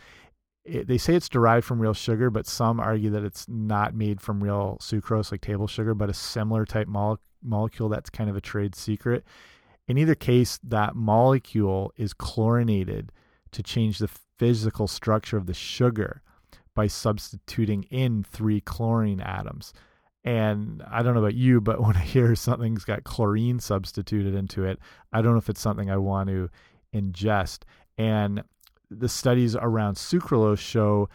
it, 0.65 0.89
they 0.89 0.99
say 0.99 1.15
it's 1.15 1.29
derived 1.29 1.65
from 1.65 1.81
real 1.81 1.95
sugar, 1.95 2.31
but 2.31 2.47
some 2.47 2.81
argue 2.81 3.11
that 3.11 3.25
it's 3.25 3.47
not 3.49 3.95
made 3.95 4.21
from 4.21 4.43
real 4.43 4.79
sucrose 4.81 5.31
like 5.31 5.41
table 5.41 5.67
sugar, 5.67 5.95
but 5.95 6.11
a 6.11 6.15
similar 6.15 6.65
type 6.65 6.89
mole 6.89 7.19
molecule 7.43 7.89
that's 7.89 8.11
kind 8.11 8.29
of 8.29 8.37
a 8.37 8.41
trade 8.41 8.75
secret. 8.75 9.25
In 9.87 9.99
either 9.99 10.17
case, 10.17 10.59
that 10.65 10.97
molecule 10.97 11.93
is 11.97 12.13
chlorinated 12.13 13.13
to 13.53 13.63
change 13.63 13.99
the 13.99 14.11
physical 14.39 14.89
structure 14.89 15.37
of 15.37 15.47
the 15.47 15.55
sugar 15.55 16.23
by 16.75 16.89
substituting 16.89 17.85
in 17.85 18.25
three 18.25 18.61
chlorine 18.61 19.21
atoms. 19.21 19.73
And 20.25 20.83
I 20.91 21.03
don't 21.03 21.15
know 21.15 21.21
about 21.21 21.35
you, 21.35 21.61
but 21.61 21.81
when 21.87 21.97
I 21.97 22.01
hear 22.01 22.35
something's 22.35 22.85
got 22.85 23.05
chlorine 23.05 23.61
substituted 23.61 24.35
into 24.35 24.65
it, 24.65 24.81
I 25.13 25.23
don't 25.23 25.33
know 25.33 25.39
if 25.39 25.49
it's 25.49 25.61
something 25.61 25.91
I 25.91 25.97
want 25.99 26.29
to 26.31 26.51
ingest. 26.97 27.61
And 27.99 28.43
the 28.91 29.09
studies 29.09 29.57
around 29.57 29.97
sucralose 29.97 30.59
show 30.59 31.09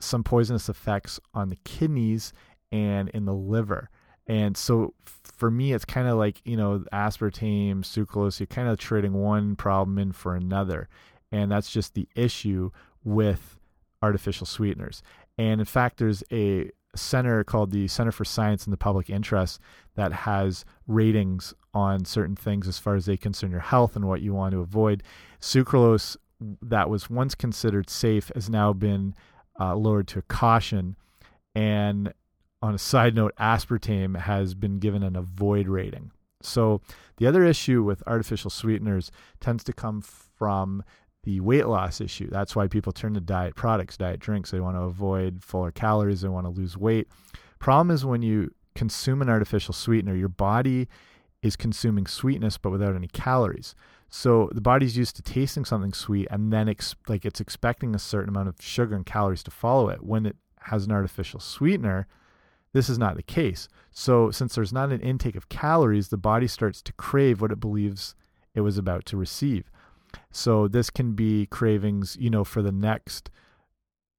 some 0.00 0.24
poisonous 0.24 0.68
effects 0.68 1.20
on 1.34 1.48
the 1.48 1.58
kidneys 1.64 2.32
and 2.70 3.08
in 3.10 3.24
the 3.24 3.34
liver. 3.34 3.90
And 4.26 4.56
so 4.56 4.94
for 5.22 5.50
me, 5.50 5.72
it's 5.72 5.84
kind 5.84 6.06
of 6.06 6.16
like, 6.16 6.40
you 6.44 6.56
know, 6.56 6.84
aspartame, 6.92 7.80
sucralose, 7.80 8.38
you're 8.38 8.46
kind 8.46 8.68
of 8.68 8.78
trading 8.78 9.14
one 9.14 9.56
problem 9.56 9.98
in 9.98 10.12
for 10.12 10.34
another. 10.34 10.88
And 11.32 11.50
that's 11.50 11.70
just 11.70 11.94
the 11.94 12.08
issue 12.14 12.70
with 13.04 13.58
artificial 14.02 14.46
sweeteners. 14.46 15.02
And 15.38 15.60
in 15.60 15.64
fact, 15.64 15.98
there's 15.98 16.22
a 16.30 16.70
center 16.94 17.44
called 17.44 17.70
the 17.70 17.88
Center 17.88 18.12
for 18.12 18.24
Science 18.24 18.64
and 18.64 18.72
the 18.72 18.78
Public 18.78 19.08
Interest 19.08 19.60
that 19.94 20.12
has 20.12 20.64
ratings 20.86 21.54
on 21.78 22.04
certain 22.04 22.36
things 22.36 22.66
as 22.66 22.78
far 22.78 22.94
as 22.94 23.06
they 23.06 23.16
concern 23.16 23.50
your 23.50 23.60
health 23.60 23.96
and 23.96 24.06
what 24.06 24.20
you 24.20 24.34
want 24.34 24.52
to 24.52 24.60
avoid. 24.60 25.02
Sucralose, 25.40 26.16
that 26.60 26.90
was 26.90 27.08
once 27.08 27.34
considered 27.34 27.88
safe, 27.88 28.30
has 28.34 28.50
now 28.50 28.72
been 28.72 29.14
uh, 29.58 29.74
lowered 29.74 30.08
to 30.08 30.22
caution. 30.22 30.96
And 31.54 32.12
on 32.60 32.74
a 32.74 32.78
side 32.78 33.14
note, 33.14 33.34
aspartame 33.38 34.20
has 34.20 34.54
been 34.54 34.78
given 34.78 35.02
an 35.02 35.16
avoid 35.16 35.68
rating. 35.68 36.10
So 36.42 36.80
the 37.16 37.26
other 37.26 37.44
issue 37.44 37.82
with 37.82 38.02
artificial 38.06 38.50
sweeteners 38.50 39.10
tends 39.40 39.64
to 39.64 39.72
come 39.72 40.02
from 40.02 40.84
the 41.24 41.40
weight 41.40 41.66
loss 41.66 42.00
issue. 42.00 42.28
That's 42.30 42.54
why 42.54 42.68
people 42.68 42.92
turn 42.92 43.14
to 43.14 43.20
diet 43.20 43.54
products, 43.54 43.96
diet 43.96 44.20
drinks. 44.20 44.50
They 44.50 44.60
want 44.60 44.76
to 44.76 44.82
avoid 44.82 45.42
fuller 45.42 45.72
calories, 45.72 46.20
they 46.20 46.28
want 46.28 46.46
to 46.46 46.50
lose 46.50 46.76
weight. 46.76 47.08
Problem 47.58 47.90
is 47.90 48.04
when 48.04 48.22
you 48.22 48.52
consume 48.74 49.20
an 49.20 49.28
artificial 49.28 49.74
sweetener, 49.74 50.14
your 50.14 50.28
body 50.28 50.88
is 51.42 51.56
consuming 51.56 52.06
sweetness 52.06 52.58
but 52.58 52.70
without 52.70 52.96
any 52.96 53.08
calories. 53.08 53.74
So 54.08 54.50
the 54.52 54.60
body's 54.60 54.96
used 54.96 55.16
to 55.16 55.22
tasting 55.22 55.64
something 55.64 55.92
sweet 55.92 56.28
and 56.30 56.52
then 56.52 56.74
like 57.08 57.24
it's 57.24 57.40
expecting 57.40 57.94
a 57.94 57.98
certain 57.98 58.30
amount 58.30 58.48
of 58.48 58.56
sugar 58.60 58.96
and 58.96 59.04
calories 59.04 59.42
to 59.44 59.50
follow 59.50 59.88
it. 59.88 60.02
When 60.02 60.26
it 60.26 60.36
has 60.62 60.84
an 60.84 60.92
artificial 60.92 61.40
sweetener, 61.40 62.06
this 62.72 62.88
is 62.88 62.98
not 62.98 63.16
the 63.16 63.22
case. 63.22 63.68
So 63.90 64.30
since 64.30 64.54
there's 64.54 64.72
not 64.72 64.92
an 64.92 65.00
intake 65.00 65.36
of 65.36 65.48
calories, 65.48 66.08
the 66.08 66.16
body 66.16 66.46
starts 66.46 66.82
to 66.82 66.92
crave 66.94 67.40
what 67.40 67.52
it 67.52 67.60
believes 67.60 68.14
it 68.54 68.60
was 68.62 68.78
about 68.78 69.04
to 69.06 69.16
receive. 69.16 69.70
So 70.30 70.68
this 70.68 70.90
can 70.90 71.12
be 71.12 71.46
cravings, 71.46 72.16
you 72.18 72.30
know, 72.30 72.44
for 72.44 72.62
the 72.62 72.72
next 72.72 73.30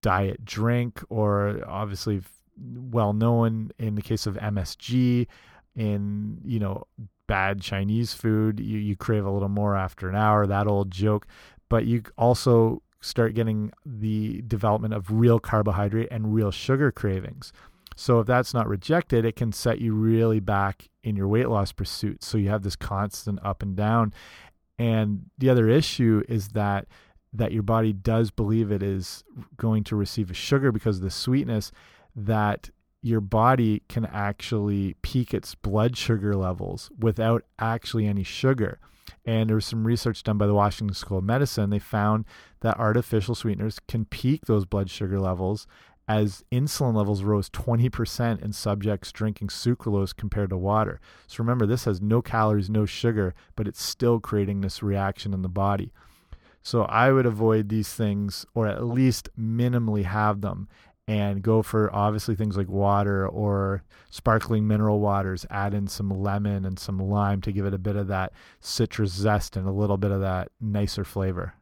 diet 0.02 0.46
drink, 0.46 1.02
or 1.10 1.62
obviously 1.68 2.22
well 2.58 3.14
known 3.14 3.72
in 3.78 3.96
the 3.96 4.02
case 4.02 4.26
of 4.26 4.36
MSG, 4.36 5.28
in 5.80 6.42
you 6.44 6.60
know 6.60 6.86
bad 7.26 7.62
Chinese 7.62 8.14
food, 8.14 8.60
you 8.60 8.78
you 8.78 8.96
crave 8.96 9.26
a 9.26 9.32
little 9.32 9.50
more 9.50 9.76
after 9.76 10.10
an 10.10 10.16
hour. 10.16 10.46
That 10.46 10.68
old 10.68 10.92
joke, 10.92 11.26
but 11.70 11.86
you 11.86 12.04
also 12.18 12.84
start 13.02 13.34
getting 13.34 13.72
the 13.86 14.44
development 14.46 14.94
of 14.94 15.10
real 15.10 15.40
carbohydrate 15.40 16.10
and 16.12 16.34
real 16.36 16.52
sugar 16.52 16.92
cravings. 16.92 17.54
So 17.96 18.20
if 18.20 18.28
that's 18.28 18.54
not 18.54 18.68
rejected, 18.68 19.24
it 19.24 19.38
can 19.38 19.54
set 19.54 19.80
you 19.80 19.94
really 19.94 20.42
back 20.42 20.90
in 21.02 21.16
your 21.16 21.28
weight 21.30 21.48
loss 21.48 21.72
pursuit. 21.72 22.24
So 22.24 22.38
you 22.38 22.50
have 22.50 22.64
this 22.64 22.76
constant 22.76 23.40
up 23.42 23.64
and 23.64 23.76
down. 23.76 24.14
And 24.78 25.30
the 25.38 25.50
other 25.50 25.70
issue 25.70 26.24
is 26.28 26.50
that 26.50 26.88
that 27.32 27.54
your 27.54 27.64
body 27.64 27.94
does 27.94 28.32
believe 28.32 28.72
it 28.72 28.84
is 28.84 29.24
going 29.56 29.84
to 29.86 29.96
receive 29.96 30.30
a 30.30 30.34
sugar 30.34 30.72
because 30.72 30.98
of 30.98 31.04
the 31.04 31.12
sweetness 31.12 31.72
that 32.16 32.70
your 33.02 33.22
body 33.22 33.84
can 33.88 34.06
actually 34.06 34.96
peak 35.02 35.34
its 35.34 35.56
blood 35.56 35.98
sugar 35.98 36.36
levels 36.36 36.90
without 37.00 37.44
actually 37.58 38.08
any 38.08 38.24
sugar. 38.24 38.80
And 39.26 39.50
there 39.50 39.56
was 39.56 39.66
some 39.66 39.88
research 39.88 40.24
done 40.24 40.38
by 40.38 40.48
the 40.48 40.54
Washington 40.54 40.94
School 40.94 41.20
of 41.20 41.24
Medicine. 41.24 41.70
They 41.70 41.80
found 41.80 42.26
that 42.62 42.80
artificial 42.80 43.36
sweeteners 43.36 43.80
can 43.88 44.06
peak 44.06 44.46
those 44.46 44.66
blood 44.66 44.90
sugar 44.90 45.20
levels 45.20 45.68
as 46.10 46.44
insulin 46.52 46.96
levels 46.96 47.22
rose 47.22 47.52
20% 47.52 48.42
in 48.42 48.52
subjects 48.52 49.12
drinking 49.12 49.50
sucralose 49.50 50.16
compared 50.16 50.50
to 50.50 50.58
water. 50.58 51.00
So 51.28 51.44
remember, 51.44 51.68
this 51.68 51.86
has 51.86 52.02
no 52.02 52.24
calories, 52.24 52.68
no 52.68 52.88
sugar, 52.88 53.36
but 53.56 53.68
it's 53.68 53.82
still 53.82 54.20
creating 54.20 54.62
this 54.62 54.82
reaction 54.82 55.36
in 55.36 55.44
the 55.44 55.48
body. 55.50 55.94
So 56.64 56.84
I 56.84 57.12
would 57.12 57.28
avoid 57.28 57.70
these 57.70 57.94
things 57.94 58.46
or 58.56 58.66
at 58.68 58.84
least 58.84 59.30
minimally 59.40 60.04
have 60.04 60.42
them 60.42 60.68
and 61.10 61.42
go 61.42 61.64
for 61.64 61.90
obviously 61.92 62.36
things 62.36 62.56
like 62.56 62.70
water 62.70 63.28
or 63.28 63.84
sparkling 64.12 64.68
mineral 64.68 65.00
waters. 65.00 65.44
Add 65.50 65.74
in 65.74 65.88
some 65.88 66.12
lemon 66.12 66.66
and 66.66 66.78
some 66.78 67.00
lime 67.00 67.42
to 67.42 67.52
give 67.52 67.66
it 67.66 67.74
a 67.74 67.80
bit 67.80 67.96
of 67.96 68.08
that 68.10 68.32
citrus 68.60 69.12
zest 69.12 69.58
and 69.58 69.68
a 69.68 69.72
little 69.72 69.98
bit 69.98 70.12
of 70.12 70.22
that 70.22 70.52
nicer 70.62 71.04
flavor. 71.04 71.56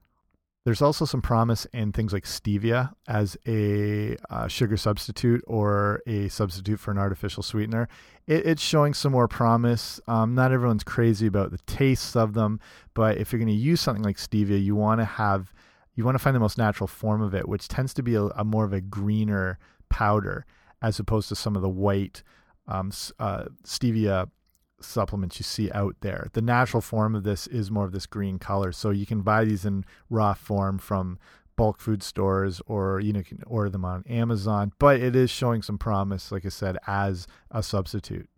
There's 0.66 0.82
also 0.82 1.06
some 1.06 1.22
promise 1.22 1.64
in 1.72 1.94
things 1.94 2.12
like 2.12 2.26
stevia 2.26 2.92
as 3.08 3.38
a 3.48 4.18
uh, 4.30 4.50
sugar 4.50 4.76
substitute 4.76 5.42
or 5.48 6.02
a 6.06 6.28
substitute 6.28 6.78
for 6.78 6.92
an 6.92 6.98
artificial 6.98 7.42
sweetener. 7.42 7.88
It, 8.28 8.46
it's 8.46 8.62
showing 8.62 8.94
some 8.94 9.14
more 9.14 9.30
promise. 9.30 10.02
Um, 10.10 10.36
not 10.36 10.52
everyone's 10.52 10.84
crazy 10.84 11.26
about 11.26 11.52
the 11.52 11.60
tastes 11.60 12.18
of 12.18 12.34
them, 12.34 12.60
but 12.94 13.16
if 13.18 13.32
you're 13.32 13.40
going 13.40 13.48
to 13.48 13.54
use 13.54 13.80
something 13.80 14.04
like 14.04 14.18
stevia, 14.18 14.62
you 14.62 14.76
want 14.76 15.00
to 15.00 15.06
have 15.06 15.54
you 15.98 16.06
want 16.06 16.16
to 16.16 16.24
find 16.24 16.36
the 16.36 16.40
most 16.40 16.58
natural 16.58 16.88
form 16.88 17.22
of 17.22 17.34
it, 17.34 17.50
which 17.50 17.68
tends 17.68 17.94
to 17.96 18.04
be 18.04 18.16
a, 18.16 18.24
a 18.24 18.46
more 18.46 18.64
of 18.64 18.72
a 18.72 18.80
greener 18.80 19.58
powder 19.90 20.46
as 20.82 21.00
opposed 21.00 21.28
to 21.30 21.36
some 21.36 21.56
of 21.56 21.64
the 21.64 21.70
white 21.70 22.22
um, 22.68 22.92
uh, 23.20 23.46
stevia 23.66 24.30
supplements 24.80 25.40
you 25.40 25.44
see 25.44 25.72
out 25.72 25.96
there. 26.02 26.28
The 26.34 26.42
natural 26.42 26.82
form 26.82 27.16
of 27.16 27.24
this 27.24 27.48
is 27.48 27.72
more 27.72 27.86
of 27.86 27.94
this 27.94 28.06
green 28.06 28.38
color. 28.38 28.72
So 28.72 28.92
you 28.92 29.08
can 29.08 29.22
buy 29.22 29.44
these 29.44 29.66
in 29.66 29.86
raw 30.08 30.36
form 30.36 30.78
from 30.78 31.18
bulk 31.56 31.80
food 31.80 32.04
stores 32.04 32.62
or 32.68 33.00
you 33.00 33.12
know 33.12 33.18
you 33.18 33.26
can 33.26 33.42
order 33.48 33.72
them 33.72 33.84
on 33.84 34.04
Amazon, 34.08 34.72
but 34.78 35.00
it 35.00 35.16
is 35.16 35.32
showing 35.32 35.64
some 35.64 35.80
promise 35.80 36.32
like 36.32 36.46
I 36.46 36.50
said 36.50 36.78
as 36.86 37.26
a 37.50 37.64
substitute. 37.64 38.30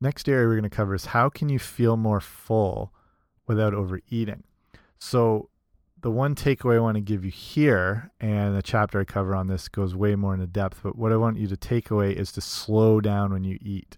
Next 0.00 0.28
area 0.28 0.46
we're 0.46 0.54
going 0.54 0.62
to 0.62 0.70
cover 0.70 0.94
is 0.94 1.06
how 1.06 1.28
can 1.28 1.48
you 1.48 1.58
feel 1.58 1.96
more 1.96 2.20
full 2.20 2.92
without 3.48 3.74
overeating. 3.74 4.44
So 4.98 5.50
the 6.04 6.10
one 6.10 6.34
takeaway 6.34 6.76
I 6.76 6.80
want 6.80 6.96
to 6.96 7.00
give 7.00 7.24
you 7.24 7.30
here, 7.30 8.10
and 8.20 8.54
the 8.54 8.60
chapter 8.60 9.00
I 9.00 9.04
cover 9.04 9.34
on 9.34 9.46
this 9.46 9.68
goes 9.68 9.96
way 9.96 10.14
more 10.16 10.34
into 10.34 10.46
depth, 10.46 10.80
but 10.82 10.98
what 10.98 11.12
I 11.12 11.16
want 11.16 11.38
you 11.38 11.46
to 11.46 11.56
take 11.56 11.90
away 11.90 12.12
is 12.12 12.30
to 12.32 12.42
slow 12.42 13.00
down 13.00 13.32
when 13.32 13.42
you 13.42 13.56
eat. 13.62 13.96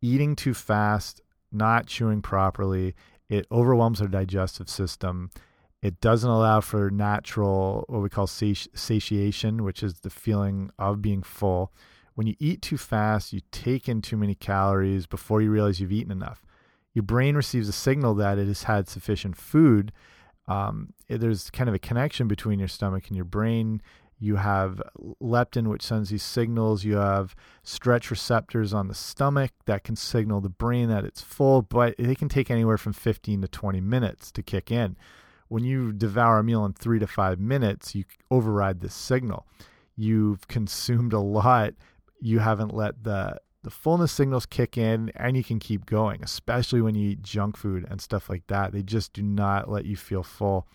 Eating 0.00 0.34
too 0.34 0.54
fast, 0.54 1.20
not 1.52 1.86
chewing 1.86 2.22
properly, 2.22 2.94
it 3.28 3.46
overwhelms 3.52 4.00
our 4.00 4.08
digestive 4.08 4.70
system. 4.70 5.30
It 5.82 6.00
doesn't 6.00 6.30
allow 6.30 6.62
for 6.62 6.90
natural, 6.90 7.84
what 7.88 8.00
we 8.00 8.08
call 8.08 8.26
sati 8.26 8.70
satiation, 8.72 9.64
which 9.64 9.82
is 9.82 10.00
the 10.00 10.08
feeling 10.08 10.70
of 10.78 11.02
being 11.02 11.22
full. 11.22 11.74
When 12.14 12.26
you 12.26 12.36
eat 12.38 12.62
too 12.62 12.78
fast, 12.78 13.34
you 13.34 13.42
take 13.52 13.86
in 13.86 14.00
too 14.00 14.16
many 14.16 14.34
calories 14.34 15.04
before 15.04 15.42
you 15.42 15.50
realize 15.50 15.78
you've 15.78 15.92
eaten 15.92 16.10
enough. 16.10 16.46
Your 16.94 17.02
brain 17.02 17.36
receives 17.36 17.68
a 17.68 17.72
signal 17.72 18.14
that 18.14 18.38
it 18.38 18.46
has 18.46 18.62
had 18.62 18.88
sufficient 18.88 19.36
food 19.36 19.92
um, 20.48 20.94
there's 21.08 21.50
kind 21.50 21.68
of 21.68 21.74
a 21.74 21.78
connection 21.78 22.26
between 22.26 22.58
your 22.58 22.68
stomach 22.68 23.08
and 23.08 23.16
your 23.16 23.26
brain. 23.26 23.82
You 24.18 24.36
have 24.36 24.82
leptin, 25.22 25.68
which 25.68 25.82
sends 25.82 26.10
these 26.10 26.24
signals. 26.24 26.82
You 26.82 26.96
have 26.96 27.36
stretch 27.62 28.10
receptors 28.10 28.74
on 28.74 28.88
the 28.88 28.94
stomach 28.94 29.52
that 29.66 29.84
can 29.84 29.94
signal 29.94 30.40
the 30.40 30.48
brain 30.48 30.88
that 30.88 31.04
it's 31.04 31.20
full, 31.20 31.62
but 31.62 31.94
they 31.98 32.16
can 32.16 32.28
take 32.28 32.50
anywhere 32.50 32.78
from 32.78 32.94
15 32.94 33.42
to 33.42 33.48
20 33.48 33.80
minutes 33.80 34.32
to 34.32 34.42
kick 34.42 34.72
in. 34.72 34.96
When 35.46 35.64
you 35.64 35.92
devour 35.92 36.38
a 36.38 36.44
meal 36.44 36.64
in 36.64 36.72
three 36.72 36.98
to 36.98 37.06
five 37.06 37.38
minutes, 37.38 37.94
you 37.94 38.04
override 38.30 38.80
this 38.80 38.94
signal. 38.94 39.46
You've 39.96 40.48
consumed 40.48 41.12
a 41.12 41.20
lot. 41.20 41.74
You 42.20 42.40
haven't 42.40 42.74
let 42.74 43.04
the 43.04 43.38
the 43.68 43.74
fullness 43.74 44.12
signals 44.12 44.46
kick 44.46 44.78
in 44.78 45.12
and 45.14 45.36
you 45.36 45.44
can 45.44 45.58
keep 45.58 45.84
going, 45.84 46.24
especially 46.24 46.80
when 46.80 46.94
you 46.94 47.10
eat 47.10 47.22
junk 47.22 47.54
food 47.54 47.86
and 47.90 48.00
stuff 48.00 48.30
like 48.30 48.46
that. 48.46 48.72
They 48.72 48.82
just 48.82 49.12
do 49.12 49.22
not 49.22 49.70
let 49.70 49.84
you 49.84 49.94
feel 49.94 50.22
full. 50.22 50.66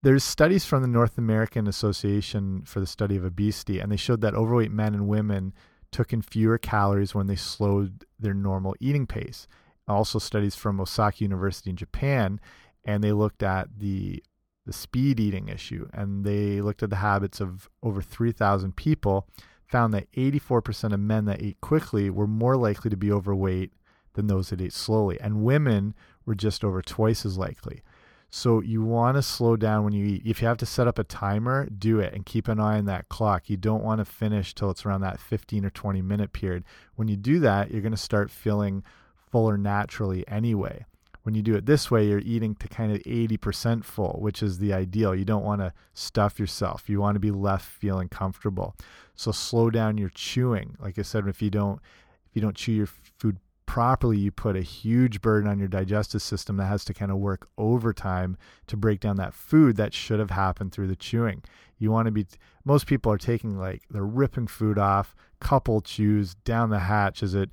There's 0.00 0.22
studies 0.22 0.64
from 0.64 0.82
the 0.82 0.88
North 0.88 1.18
American 1.18 1.66
Association 1.66 2.62
for 2.64 2.78
the 2.78 2.86
Study 2.86 3.16
of 3.16 3.24
Obesity, 3.24 3.80
and 3.80 3.90
they 3.90 3.96
showed 3.96 4.20
that 4.20 4.36
overweight 4.36 4.70
men 4.70 4.94
and 4.94 5.08
women 5.08 5.54
took 5.90 6.12
in 6.12 6.22
fewer 6.22 6.56
calories 6.56 7.16
when 7.16 7.26
they 7.26 7.34
slowed 7.34 8.04
their 8.16 8.32
normal 8.32 8.76
eating 8.78 9.08
pace. 9.08 9.48
Also, 9.88 10.20
studies 10.20 10.54
from 10.54 10.80
Osaka 10.80 11.24
University 11.24 11.70
in 11.70 11.76
Japan, 11.76 12.40
and 12.84 13.02
they 13.02 13.10
looked 13.10 13.42
at 13.42 13.66
the 13.76 14.22
the 14.64 14.72
speed 14.72 15.18
eating 15.18 15.48
issue, 15.48 15.88
and 15.92 16.24
they 16.24 16.60
looked 16.60 16.84
at 16.84 16.90
the 16.90 16.96
habits 16.96 17.40
of 17.40 17.68
over 17.82 18.00
3,000 18.00 18.76
people 18.76 19.26
found 19.72 19.94
that 19.94 20.12
84% 20.12 20.92
of 20.92 21.00
men 21.00 21.24
that 21.24 21.42
ate 21.42 21.60
quickly 21.62 22.10
were 22.10 22.26
more 22.26 22.56
likely 22.56 22.90
to 22.90 22.96
be 22.96 23.10
overweight 23.10 23.72
than 24.12 24.26
those 24.26 24.50
that 24.50 24.60
ate 24.60 24.74
slowly. 24.74 25.18
And 25.18 25.42
women 25.42 25.94
were 26.26 26.34
just 26.34 26.62
over 26.62 26.82
twice 26.82 27.24
as 27.24 27.38
likely. 27.38 27.82
So 28.28 28.60
you 28.60 28.82
want 28.82 29.16
to 29.16 29.22
slow 29.22 29.56
down 29.56 29.84
when 29.84 29.94
you 29.94 30.06
eat. 30.06 30.22
If 30.26 30.42
you 30.42 30.48
have 30.48 30.58
to 30.58 30.66
set 30.66 30.86
up 30.86 30.98
a 30.98 31.04
timer, 31.04 31.68
do 31.70 32.00
it 32.00 32.12
and 32.12 32.24
keep 32.24 32.48
an 32.48 32.60
eye 32.60 32.78
on 32.78 32.84
that 32.84 33.08
clock. 33.08 33.48
You 33.48 33.56
don't 33.56 33.82
want 33.82 33.98
to 33.98 34.04
finish 34.04 34.54
till 34.54 34.70
it's 34.70 34.84
around 34.84 35.00
that 35.00 35.20
15 35.20 35.64
or 35.64 35.70
20 35.70 36.02
minute 36.02 36.32
period. 36.32 36.64
When 36.96 37.08
you 37.08 37.16
do 37.16 37.40
that, 37.40 37.70
you're 37.70 37.82
going 37.82 37.92
to 37.92 37.98
start 37.98 38.30
feeling 38.30 38.84
fuller 39.30 39.56
naturally 39.56 40.26
anyway. 40.28 40.84
When 41.22 41.34
you 41.34 41.42
do 41.42 41.54
it 41.54 41.66
this 41.66 41.90
way, 41.90 42.08
you're 42.08 42.18
eating 42.18 42.54
to 42.56 42.68
kind 42.68 42.92
of 42.92 42.98
80% 43.02 43.84
full, 43.84 44.18
which 44.20 44.42
is 44.42 44.58
the 44.58 44.72
ideal. 44.72 45.14
You 45.14 45.24
don't 45.24 45.44
want 45.44 45.60
to 45.60 45.72
stuff 45.94 46.40
yourself. 46.40 46.88
You 46.88 47.00
want 47.00 47.14
to 47.14 47.20
be 47.20 47.30
left 47.30 47.64
feeling 47.64 48.08
comfortable. 48.08 48.74
So 49.14 49.30
slow 49.30 49.70
down 49.70 49.98
your 49.98 50.10
chewing. 50.10 50.76
Like 50.80 50.98
I 50.98 51.02
said, 51.02 51.26
if 51.28 51.40
you 51.40 51.50
don't 51.50 51.80
if 52.28 52.36
you 52.36 52.42
don't 52.42 52.56
chew 52.56 52.72
your 52.72 52.88
food 53.18 53.38
properly, 53.66 54.18
you 54.18 54.30
put 54.30 54.56
a 54.56 54.62
huge 54.62 55.20
burden 55.20 55.48
on 55.48 55.58
your 55.58 55.68
digestive 55.68 56.22
system 56.22 56.56
that 56.56 56.66
has 56.66 56.84
to 56.86 56.94
kind 56.94 57.10
of 57.10 57.18
work 57.18 57.48
overtime 57.56 58.36
to 58.66 58.76
break 58.76 59.00
down 59.00 59.16
that 59.16 59.34
food 59.34 59.76
that 59.76 59.94
should 59.94 60.18
have 60.18 60.30
happened 60.30 60.72
through 60.72 60.88
the 60.88 60.96
chewing. 60.96 61.42
You 61.78 61.90
want 61.90 62.06
to 62.06 62.12
be 62.12 62.26
most 62.64 62.86
people 62.86 63.12
are 63.12 63.18
taking 63.18 63.58
like 63.58 63.82
they're 63.90 64.04
ripping 64.04 64.46
food 64.46 64.78
off, 64.78 65.14
couple 65.40 65.80
chews 65.80 66.34
down 66.34 66.70
the 66.70 66.80
hatch 66.80 67.22
as 67.22 67.34
it 67.34 67.50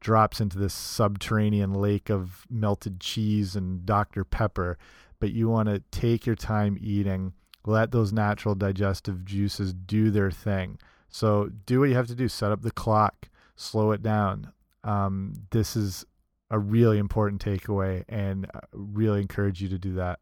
drops 0.00 0.40
into 0.40 0.58
this 0.58 0.74
subterranean 0.74 1.74
lake 1.74 2.10
of 2.10 2.46
melted 2.50 3.00
cheese 3.00 3.54
and 3.54 3.84
Dr. 3.84 4.24
Pepper. 4.24 4.78
But 5.18 5.32
you 5.32 5.48
want 5.48 5.68
to 5.68 5.82
take 5.90 6.26
your 6.26 6.36
time 6.36 6.78
eating, 6.80 7.34
let 7.66 7.92
those 7.92 8.12
natural 8.12 8.54
digestive 8.54 9.24
juices 9.24 9.74
do 9.74 10.10
their 10.10 10.30
thing. 10.30 10.78
So 11.10 11.50
do 11.66 11.80
what 11.80 11.90
you 11.90 11.94
have 11.96 12.06
to 12.06 12.14
do. 12.14 12.28
Set 12.28 12.52
up 12.52 12.62
the 12.62 12.70
clock, 12.70 13.28
slow 13.56 13.92
it 13.92 14.02
down. 14.02 14.52
Um, 14.84 15.34
this 15.50 15.76
is 15.76 16.06
a 16.50 16.58
really 16.58 16.98
important 16.98 17.44
takeaway, 17.44 18.04
and 18.08 18.46
I 18.54 18.60
really 18.72 19.20
encourage 19.20 19.60
you 19.60 19.68
to 19.68 19.78
do 19.78 19.94
that. 19.94 20.20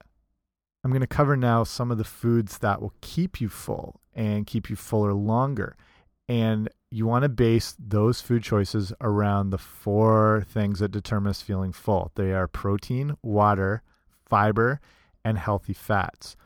I'm 0.85 0.91
going 0.91 1.01
to 1.01 1.07
cover 1.07 1.37
now 1.37 1.65
some 1.65 1.91
of 1.91 1.99
the 1.99 2.05
foods 2.05 2.59
that 2.59 2.81
will 2.81 2.95
keep 3.01 3.41
you 3.41 3.49
full 3.49 4.01
and 4.15 4.47
keep 4.47 4.71
you 4.71 4.77
fuller 4.77 5.13
longer. 5.13 5.77
And 6.29 6.69
you 6.91 7.07
want 7.07 7.23
to 7.23 7.29
base 7.29 7.75
those 7.79 8.21
food 8.21 8.43
choices 8.43 8.93
around 9.01 9.51
the 9.51 9.59
four 9.59 10.47
things 10.49 10.79
that 10.79 10.91
determine 10.91 11.31
us 11.31 11.43
feeling 11.43 11.73
full. 11.73 12.13
They 12.15 12.33
are 12.33 12.49
protein, 12.49 13.17
water, 13.23 13.83
fiber, 14.25 14.81
and 15.25 15.39
healthy 15.39 15.75
fats. 15.75 16.37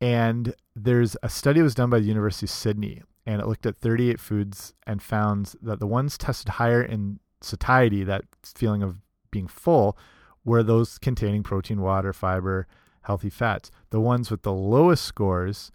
And 0.00 0.54
there's 0.74 1.16
a 1.22 1.30
study 1.30 1.60
that 1.60 1.64
was 1.64 1.74
done 1.74 1.88
by 1.88 2.00
the 2.00 2.06
University 2.06 2.46
of 2.46 2.50
Sydney, 2.50 3.02
and 3.24 3.40
it 3.40 3.46
looked 3.46 3.64
at 3.64 3.76
38 3.76 4.20
foods 4.20 4.74
and 4.86 5.02
found 5.02 5.54
that 5.62 5.80
the 5.80 5.86
ones 5.86 6.18
tested 6.18 6.50
higher 6.50 6.82
in 6.82 7.18
satiety, 7.40 8.04
that 8.04 8.24
feeling 8.42 8.82
of 8.82 8.96
being 9.30 9.46
full, 9.46 9.96
were 10.44 10.62
those 10.62 10.98
containing 10.98 11.42
protein, 11.42 11.80
water, 11.80 12.12
fiber, 12.12 12.66
healthy 13.02 13.30
fats. 13.30 13.70
The 13.90 14.00
ones 14.00 14.30
with 14.30 14.42
the 14.42 14.52
lowest 14.52 15.04
scores 15.04 15.72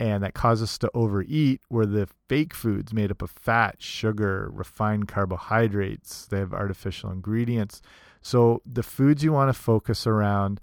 and 0.00 0.24
that 0.24 0.32
cause 0.32 0.62
us 0.62 0.78
to 0.78 0.90
overeat 0.94 1.60
were 1.68 1.84
the 1.84 2.08
fake 2.26 2.54
foods 2.54 2.94
made 2.94 3.10
up 3.10 3.20
of 3.20 3.30
fat, 3.30 3.82
sugar, 3.82 4.50
refined 4.50 5.08
carbohydrates. 5.08 6.26
They 6.26 6.38
have 6.38 6.54
artificial 6.54 7.10
ingredients. 7.10 7.82
So 8.22 8.62
the 8.64 8.82
foods 8.82 9.22
you 9.22 9.32
want 9.32 9.54
to 9.54 9.62
focus 9.62 10.06
around 10.06 10.58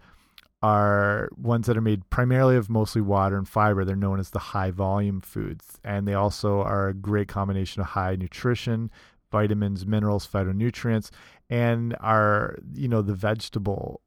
are 0.64 1.30
ones 1.38 1.68
that 1.68 1.78
are 1.78 1.82
made 1.82 2.10
primarily 2.10 2.56
of 2.56 2.68
mostly 2.68 3.00
water 3.00 3.38
and 3.38 3.48
fiber. 3.48 3.86
They're 3.86 3.96
known 3.96 4.20
as 4.20 4.32
the 4.32 4.40
high 4.40 4.72
volume 4.72 5.22
foods. 5.22 5.80
And 5.84 6.08
they 6.08 6.16
also 6.16 6.62
are 6.62 6.88
a 6.88 6.94
great 6.96 7.28
combination 7.28 7.82
of 7.82 7.90
high 7.90 8.16
nutrition, 8.16 8.90
vitamins, 9.32 9.86
minerals, 9.86 10.28
phytonutrients, 10.28 11.12
and 11.48 11.96
are, 12.00 12.58
you 12.74 12.88
know, 12.88 13.04
the 13.04 13.14
vegetable 13.14 14.02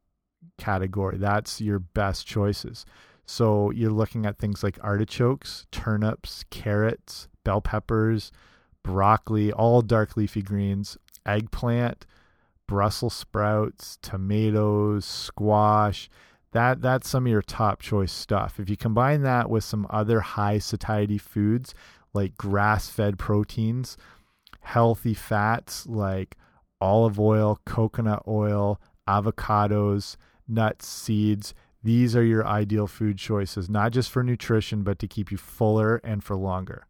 category. 0.58 1.18
That's 1.18 1.60
your 1.60 1.78
best 1.78 2.26
choices. 2.26 2.84
So 3.32 3.70
you're 3.70 3.92
looking 3.92 4.26
at 4.26 4.38
things 4.38 4.64
like 4.64 4.76
artichokes, 4.82 5.64
turnips, 5.70 6.44
carrots, 6.50 7.28
bell 7.44 7.60
peppers, 7.60 8.32
broccoli, 8.82 9.52
all 9.52 9.82
dark 9.82 10.16
leafy 10.16 10.42
greens, 10.42 10.98
eggplant, 11.24 12.06
Brussels 12.66 13.14
sprouts, 13.14 13.98
tomatoes, 14.02 15.04
squash. 15.04 16.10
That 16.50 16.82
that's 16.82 17.08
some 17.08 17.24
of 17.24 17.30
your 17.30 17.40
top 17.40 17.80
choice 17.80 18.10
stuff. 18.10 18.58
If 18.58 18.68
you 18.68 18.76
combine 18.76 19.22
that 19.22 19.48
with 19.48 19.62
some 19.62 19.86
other 19.90 20.18
high 20.18 20.58
satiety 20.58 21.16
foods 21.16 21.72
like 22.12 22.36
grass-fed 22.36 23.16
proteins, 23.16 23.96
healthy 24.58 25.14
fats 25.14 25.86
like 25.86 26.36
olive 26.80 27.20
oil, 27.20 27.60
coconut 27.64 28.24
oil, 28.26 28.80
avocados, 29.08 30.16
nuts, 30.48 30.88
seeds, 30.88 31.54
these 31.82 32.14
are 32.14 32.24
your 32.24 32.46
ideal 32.46 32.86
food 32.86 33.16
choices, 33.16 33.70
not 33.70 33.92
just 33.92 34.10
for 34.10 34.22
nutrition, 34.22 34.82
but 34.82 34.98
to 34.98 35.08
keep 35.08 35.30
you 35.30 35.38
fuller 35.38 36.00
and 36.04 36.22
for 36.22 36.36
longer. 36.36 36.86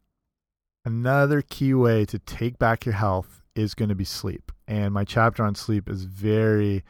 Another 0.83 1.41
key 1.41 1.73
way 1.73 2.05
to 2.05 2.19
take 2.19 2.59
back 2.59 2.85
your 2.85 2.95
health 2.95 3.41
is 3.55 3.73
going 3.73 3.89
to 3.89 3.95
be 3.95 4.03
sleep. 4.03 4.51
And 4.67 4.93
my 4.93 5.05
chapter 5.05 5.43
on 5.43 5.55
sleep 5.55 5.89
is 5.89 6.03
very 6.03 6.83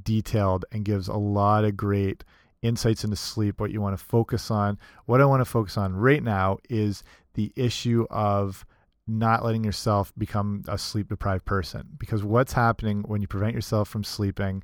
detailed 0.00 0.64
and 0.70 0.84
gives 0.84 1.08
a 1.08 1.14
lot 1.14 1.64
of 1.64 1.76
great 1.76 2.22
insights 2.62 3.02
into 3.02 3.16
sleep, 3.16 3.60
what 3.60 3.70
you 3.70 3.80
want 3.80 3.98
to 3.98 4.04
focus 4.04 4.50
on. 4.50 4.78
What 5.06 5.20
I 5.20 5.24
want 5.24 5.40
to 5.40 5.44
focus 5.44 5.76
on 5.76 5.94
right 5.94 6.22
now 6.22 6.58
is 6.68 7.02
the 7.34 7.52
issue 7.56 8.06
of 8.10 8.64
not 9.06 9.44
letting 9.44 9.64
yourself 9.64 10.12
become 10.16 10.64
a 10.68 10.78
sleep 10.78 11.08
deprived 11.08 11.44
person. 11.44 11.88
Because 11.98 12.22
what's 12.22 12.52
happening 12.52 13.02
when 13.06 13.22
you 13.22 13.28
prevent 13.28 13.54
yourself 13.54 13.88
from 13.88 14.04
sleeping, 14.04 14.62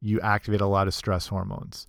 you 0.00 0.20
activate 0.20 0.60
a 0.60 0.66
lot 0.66 0.88
of 0.88 0.94
stress 0.94 1.28
hormones 1.28 1.86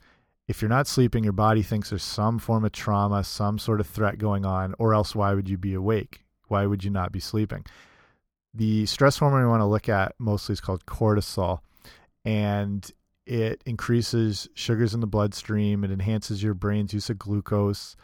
if 0.49 0.63
you're 0.63 0.69
not 0.69 0.87
sleeping, 0.87 1.23
your 1.23 1.31
body 1.31 1.61
thinks 1.61 1.91
there's 1.91 2.01
some 2.01 2.39
form 2.39 2.65
of 2.65 2.71
trauma, 2.71 3.23
some 3.23 3.59
sort 3.59 3.79
of 3.79 3.85
threat 3.85 4.17
going 4.17 4.47
on, 4.47 4.73
or 4.79 4.95
else 4.95 5.13
why 5.13 5.35
would 5.35 5.47
you 5.47 5.59
be 5.59 5.75
awake? 5.75 6.25
Why 6.47 6.65
would 6.65 6.83
you 6.83 6.89
not 6.89 7.11
be 7.11 7.19
sleeping? 7.19 7.67
The 8.55 8.87
stress 8.87 9.19
hormone 9.19 9.43
we 9.43 9.47
want 9.47 9.61
to 9.61 9.65
look 9.65 9.87
at 9.87 10.15
mostly 10.17 10.53
is 10.53 10.59
called 10.59 10.87
cortisol, 10.87 11.59
and 12.25 12.91
it 13.27 13.61
increases 13.67 14.49
sugars 14.55 14.95
in 14.95 15.01
the 15.01 15.07
bloodstream. 15.07 15.83
It 15.83 15.91
enhances 15.91 16.41
your 16.41 16.55
brain's 16.55 16.95
use 16.95 17.11
of 17.11 17.19
glucose. 17.19 17.95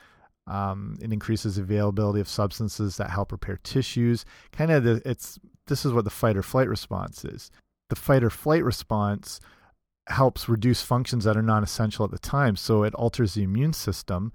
Um, 0.46 1.00
it 1.02 1.12
increases 1.12 1.58
availability 1.58 2.20
of 2.20 2.30
substances 2.30 2.98
that 2.98 3.10
help 3.10 3.32
repair 3.32 3.60
tissues. 3.64 4.24
Kind 4.52 4.70
of, 4.70 4.84
the, 4.84 5.02
it's 5.04 5.40
this 5.66 5.84
is 5.84 5.94
what 5.94 6.04
the 6.04 6.12
fight 6.12 6.38
or 6.38 6.44
flight 6.44 6.70
response 6.70 7.26
is. 7.26 7.50
The 7.90 7.96
fight 7.96 8.24
or 8.24 8.30
flight 8.30 8.64
response 8.64 9.40
helps 10.08 10.48
reduce 10.48 10.82
functions 10.82 11.24
that 11.24 11.38
are 11.38 11.42
non-essential 11.42 12.06
at 12.06 12.12
the 12.12 12.20
time. 12.20 12.56
So 12.56 12.84
it 12.84 12.94
alters 12.96 13.34
the 13.34 13.44
immune 13.44 13.74
system, 13.74 14.32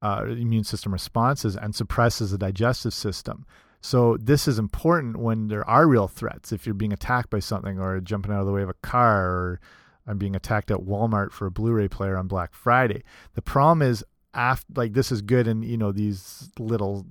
uh, 0.00 0.24
immune 0.26 0.64
system 0.64 0.92
responses, 0.92 1.56
and 1.56 1.74
suppresses 1.74 2.30
the 2.30 2.38
digestive 2.38 2.94
system. 2.94 3.46
So 3.80 4.16
this 4.16 4.46
is 4.46 4.58
important 4.58 5.18
when 5.18 5.48
there 5.48 5.68
are 5.68 5.88
real 5.88 6.08
threats. 6.08 6.52
If 6.52 6.66
you're 6.66 6.74
being 6.74 6.92
attacked 6.92 7.30
by 7.30 7.40
something, 7.40 7.78
or 7.78 8.00
jumping 8.00 8.32
out 8.32 8.40
of 8.40 8.46
the 8.46 8.52
way 8.52 8.62
of 8.62 8.68
a 8.68 8.74
car, 8.74 9.26
or 9.26 9.60
I'm 10.06 10.18
being 10.18 10.36
attacked 10.36 10.70
at 10.70 10.78
Walmart 10.78 11.32
for 11.32 11.46
a 11.46 11.50
Blu-ray 11.50 11.88
player 11.88 12.16
on 12.16 12.28
Black 12.28 12.54
Friday. 12.54 13.02
The 13.34 13.42
problem 13.42 13.82
is, 13.82 14.04
after 14.34 14.66
like 14.74 14.94
this 14.94 15.12
is 15.12 15.20
good 15.20 15.46
in 15.46 15.62
you 15.62 15.76
know 15.76 15.92
these 15.92 16.50
little 16.58 17.04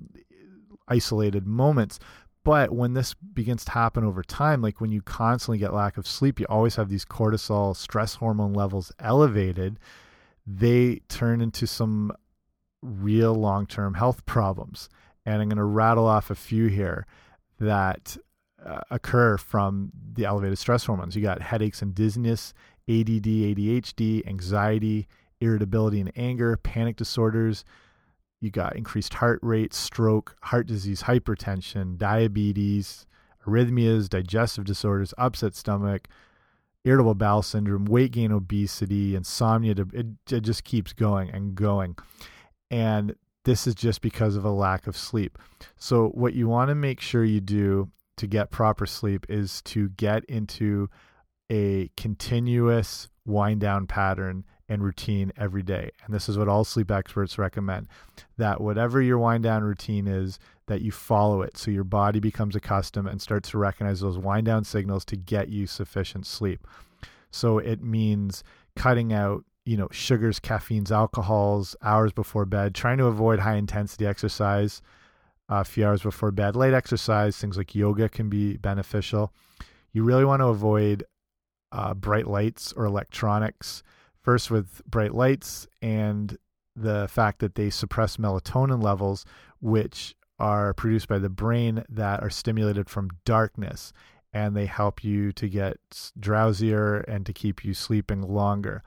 isolated 0.88 1.46
moments, 1.46 2.00
but 2.44 2.72
when 2.72 2.94
this 2.94 3.14
begins 3.14 3.64
to 3.66 3.72
happen 3.72 4.04
over 4.04 4.24
time, 4.24 4.62
like 4.62 4.82
when 4.82 4.92
you 4.92 5.02
constantly 5.02 5.60
get 5.60 5.74
lack 5.74 5.98
of 5.98 6.08
sleep, 6.08 6.40
you 6.40 6.46
always 6.50 6.76
have 6.76 6.90
these 6.90 7.06
cortisol 7.06 7.76
stress 7.76 8.16
hormone 8.16 8.54
levels 8.54 8.92
elevated, 9.00 9.78
they 10.48 11.02
turn 11.08 11.42
into 11.42 11.68
some 11.68 12.12
real 12.82 13.34
long 13.34 13.68
term 13.68 13.94
health 13.94 14.26
problems. 14.26 14.90
And 15.26 15.42
I'm 15.42 15.50
going 15.50 15.58
to 15.58 15.64
rattle 15.64 16.08
off 16.08 16.32
a 16.32 16.36
few 16.36 16.66
here 16.66 17.06
that 17.60 18.18
uh, 18.66 18.82
occur 18.90 19.38
from 19.38 19.92
the 20.14 20.26
elevated 20.26 20.58
stress 20.58 20.86
hormones. 20.86 21.16
You 21.16 21.22
got 21.22 21.44
headaches 21.44 21.84
and 21.84 21.94
dizziness, 21.94 22.56
ADD, 22.90 23.26
ADHD, 23.26 24.28
anxiety, 24.28 25.08
irritability 25.40 26.00
and 26.00 26.12
anger, 26.16 26.58
panic 26.58 26.96
disorders, 26.96 27.64
you 28.42 28.50
got 28.50 28.76
increased 28.76 29.14
heart 29.16 29.40
rate, 29.42 29.74
stroke, 29.74 30.36
heart 30.42 30.68
disease, 30.68 31.04
hypertension, 31.04 31.98
diabetes, 31.98 33.06
arrhythmias, 33.48 34.10
digestive 34.10 34.66
disorders, 34.66 35.14
upset 35.18 35.56
stomach, 35.56 36.08
irritable 36.84 37.16
bowel 37.16 37.44
syndrome, 37.44 37.86
weight 37.86 38.12
gain, 38.12 38.32
obesity, 38.32 39.16
insomnia. 39.16 39.76
It, 39.94 40.08
it 40.32 40.42
just 40.42 40.64
keeps 40.64 40.92
going 40.92 41.30
and 41.30 41.54
going. 41.56 41.96
And 42.72 43.16
this 43.46 43.68
is 43.68 43.76
just 43.76 44.02
because 44.02 44.36
of 44.36 44.44
a 44.44 44.52
lack 44.52 44.88
of 44.88 44.98
sleep. 44.98 45.38
So, 45.78 46.10
what 46.10 46.34
you 46.34 46.48
want 46.48 46.70
to 46.70 46.76
make 46.76 47.00
sure 47.00 47.24
you 47.24 47.42
do 47.42 47.90
to 48.18 48.28
get 48.28 48.52
proper 48.52 48.86
sleep 48.86 49.26
is 49.30 49.62
to 49.64 49.90
get 49.90 50.26
into 50.26 50.90
a 51.52 51.90
continuous 51.98 53.10
wind 53.26 53.62
down 53.62 53.88
pattern 53.88 54.46
and 54.72 54.82
routine 54.82 55.34
every 55.36 55.62
day. 55.62 55.92
And 56.06 56.16
this 56.16 56.30
is 56.30 56.38
what 56.38 56.48
all 56.48 56.64
sleep 56.64 56.90
experts 56.90 57.38
recommend 57.38 57.88
that 58.38 58.62
whatever 58.62 59.02
your 59.02 59.20
wind 59.20 59.44
down 59.44 59.64
routine 59.64 60.08
is, 60.08 60.40
that 60.68 60.82
you 60.82 60.92
follow 60.92 61.42
it 61.42 61.58
so 61.58 61.70
your 61.70 61.84
body 61.84 62.22
becomes 62.22 62.56
accustomed 62.56 63.10
and 63.10 63.22
starts 63.22 63.50
to 63.50 63.58
recognize 63.58 64.00
those 64.00 64.18
wind 64.18 64.46
down 64.46 64.64
signals 64.64 65.04
to 65.04 65.18
get 65.18 65.50
you 65.50 65.68
sufficient 65.68 66.26
sleep. 66.26 66.66
So 67.32 67.58
it 67.58 67.84
means 67.84 68.46
cutting 68.78 69.12
out, 69.12 69.44
you 69.66 69.76
know, 69.76 69.90
sugars, 69.92 70.40
caffeines, 70.40 70.90
alcohols 70.90 71.76
hours 71.82 72.14
before 72.14 72.46
bed, 72.46 72.74
trying 72.74 72.98
to 73.00 73.08
avoid 73.08 73.40
high 73.40 73.56
intensity 73.56 74.08
exercise 74.08 74.82
a 75.50 75.66
few 75.66 75.86
hours 75.86 76.02
before 76.02 76.32
bed. 76.32 76.56
Light 76.56 76.74
exercise, 76.74 77.38
things 77.38 77.58
like 77.58 77.76
yoga 77.76 78.08
can 78.08 78.30
be 78.30 78.56
beneficial. 78.56 79.34
You 79.92 80.06
really 80.06 80.24
want 80.24 80.40
to 80.40 80.48
avoid 80.48 81.04
uh, 81.74 81.94
bright 81.94 82.28
lights 82.28 82.72
or 82.72 82.86
electronics 82.86 83.84
First, 84.24 84.52
with 84.52 84.82
bright 84.86 85.16
lights 85.16 85.68
and 85.82 86.38
the 86.76 87.08
fact 87.10 87.40
that 87.40 87.56
they 87.56 87.70
suppress 87.70 88.18
melatonin 88.18 88.82
levels, 88.82 89.26
which 89.60 90.16
are 90.40 90.74
produced 90.74 91.08
by 91.08 91.20
the 91.20 91.30
brain 91.30 91.84
that 91.90 92.22
are 92.22 92.30
stimulated 92.30 92.90
from 92.90 93.10
darkness. 93.26 93.94
And 94.34 94.56
they 94.56 94.66
help 94.66 95.04
you 95.04 95.32
to 95.34 95.50
get 95.50 95.78
drowsier 96.20 97.04
and 97.08 97.26
to 97.26 97.34
keep 97.34 97.66
you 97.66 97.74
sleeping 97.74 98.22
longer. 98.22 98.82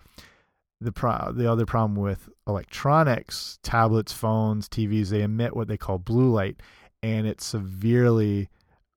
The, 0.80 0.90
pro 0.90 1.32
the 1.32 1.50
other 1.50 1.66
problem 1.66 1.96
with 1.96 2.28
electronics, 2.46 3.58
tablets, 3.62 4.12
phones, 4.12 4.68
TVs, 4.68 5.08
they 5.08 5.22
emit 5.22 5.54
what 5.54 5.68
they 5.68 5.76
call 5.76 5.98
blue 5.98 6.30
light, 6.30 6.60
and 7.02 7.26
it 7.26 7.40
severely 7.40 8.48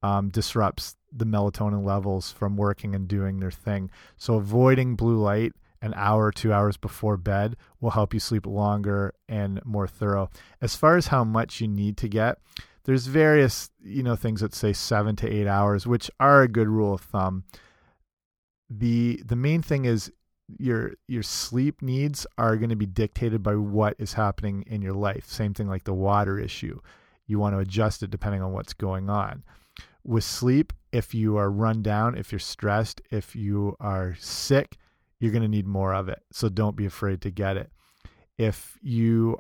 um, 0.02 0.30
disrupts 0.30 0.96
the 1.12 1.26
melatonin 1.26 1.86
levels 1.86 2.32
from 2.32 2.58
working 2.58 2.96
and 2.96 3.08
doing 3.08 3.40
their 3.40 3.52
thing. 3.52 3.92
So, 4.18 4.36
avoiding 4.36 4.96
blue 4.96 5.18
light 5.18 5.54
an 5.82 5.94
hour 5.96 6.26
or 6.26 6.32
two 6.32 6.54
hours 6.54 6.78
before 6.78 7.18
bed 7.18 7.56
will 7.80 7.92
help 7.92 8.14
you 8.14 8.20
sleep 8.20 8.46
longer 8.46 9.14
and 9.28 9.64
more 9.66 9.88
thorough. 9.88 10.30
As 10.62 10.76
far 10.76 10.98
as 10.98 11.08
how 11.08 11.24
much 11.24 11.62
you 11.62 11.68
need 11.68 11.98
to 11.98 12.08
get, 12.08 12.40
there's 12.84 13.08
various 13.08 13.70
you 13.84 14.02
know 14.04 14.16
things 14.16 14.42
that 14.42 14.54
say 14.54 14.74
seven 14.74 15.16
to 15.18 15.30
eight 15.30 15.48
hours, 15.48 15.86
which 15.86 16.10
are 16.20 16.44
a 16.44 16.48
good 16.48 16.68
rule 16.68 16.94
of 16.94 17.02
thumb. 17.02 17.44
the 18.70 19.22
The 19.26 19.36
main 19.36 19.62
thing 19.62 19.86
is 19.86 20.12
your 20.58 20.94
your 21.08 21.24
sleep 21.24 21.82
needs 21.82 22.26
are 22.38 22.56
going 22.56 22.70
to 22.70 22.76
be 22.76 22.86
dictated 22.86 23.44
by 23.44 23.56
what 23.56 23.96
is 24.00 24.14
happening 24.14 24.64
in 24.68 24.82
your 24.82 24.94
life. 24.94 25.26
Same 25.28 25.54
thing 25.54 25.68
like 25.68 25.84
the 25.84 25.94
water 25.94 26.40
issue. 26.40 26.80
You 27.26 27.40
want 27.40 27.56
to 27.56 27.60
adjust 27.60 28.04
it 28.04 28.10
depending 28.10 28.42
on 28.42 28.54
what's 28.54 28.74
going 28.74 29.10
on. 29.10 29.44
With 30.06 30.24
sleep, 30.24 30.72
if 30.94 31.14
you 31.14 31.36
are 31.36 31.52
run 31.52 31.82
down, 31.82 32.18
if 32.18 32.32
you're 32.32 32.40
stressed, 32.40 33.02
if 33.12 33.36
you 33.36 33.76
are 33.82 34.16
sick, 34.18 34.78
you're 35.20 35.32
going 35.32 35.42
to 35.42 35.48
need 35.48 35.68
more 35.68 35.94
of 35.94 36.10
it. 36.10 36.22
So 36.32 36.50
don't 36.50 36.76
be 36.76 36.86
afraid 36.86 37.22
to 37.22 37.32
get 37.32 37.58
it. 37.58 37.72
If 38.38 38.78
you 38.82 39.40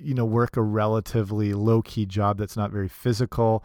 you 0.00 0.14
know 0.14 0.24
work 0.24 0.56
a 0.56 0.62
relatively 0.62 1.52
low 1.52 1.82
key 1.82 2.06
job 2.06 2.38
that's 2.38 2.56
not 2.56 2.70
very 2.70 2.88
physical, 2.88 3.64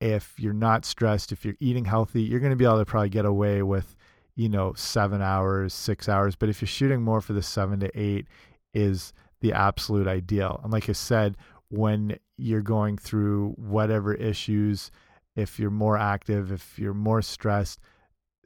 if 0.00 0.34
you're 0.38 0.52
not 0.52 0.84
stressed, 0.84 1.30
if 1.32 1.44
you're 1.44 1.56
eating 1.60 1.84
healthy, 1.84 2.22
you're 2.22 2.40
going 2.40 2.50
to 2.50 2.56
be 2.56 2.64
able 2.64 2.78
to 2.78 2.84
probably 2.84 3.10
get 3.10 3.24
away 3.24 3.62
with 3.62 3.96
you 4.34 4.48
know 4.48 4.72
7 4.74 5.22
hours, 5.22 5.72
6 5.74 6.08
hours, 6.08 6.34
but 6.34 6.48
if 6.48 6.60
you're 6.60 6.66
shooting 6.66 7.02
more 7.02 7.20
for 7.20 7.32
the 7.32 7.42
7 7.42 7.78
to 7.80 7.90
8 7.98 8.26
is 8.74 9.12
the 9.40 9.52
absolute 9.52 10.08
ideal. 10.08 10.60
And 10.62 10.72
like 10.72 10.88
I 10.88 10.92
said, 10.92 11.36
when 11.68 12.18
you're 12.36 12.62
going 12.62 12.98
through 12.98 13.54
whatever 13.56 14.14
issues, 14.14 14.90
if 15.36 15.58
you're 15.58 15.70
more 15.70 15.96
active, 15.96 16.50
if 16.50 16.78
you're 16.78 16.94
more 16.94 17.22
stressed, 17.22 17.80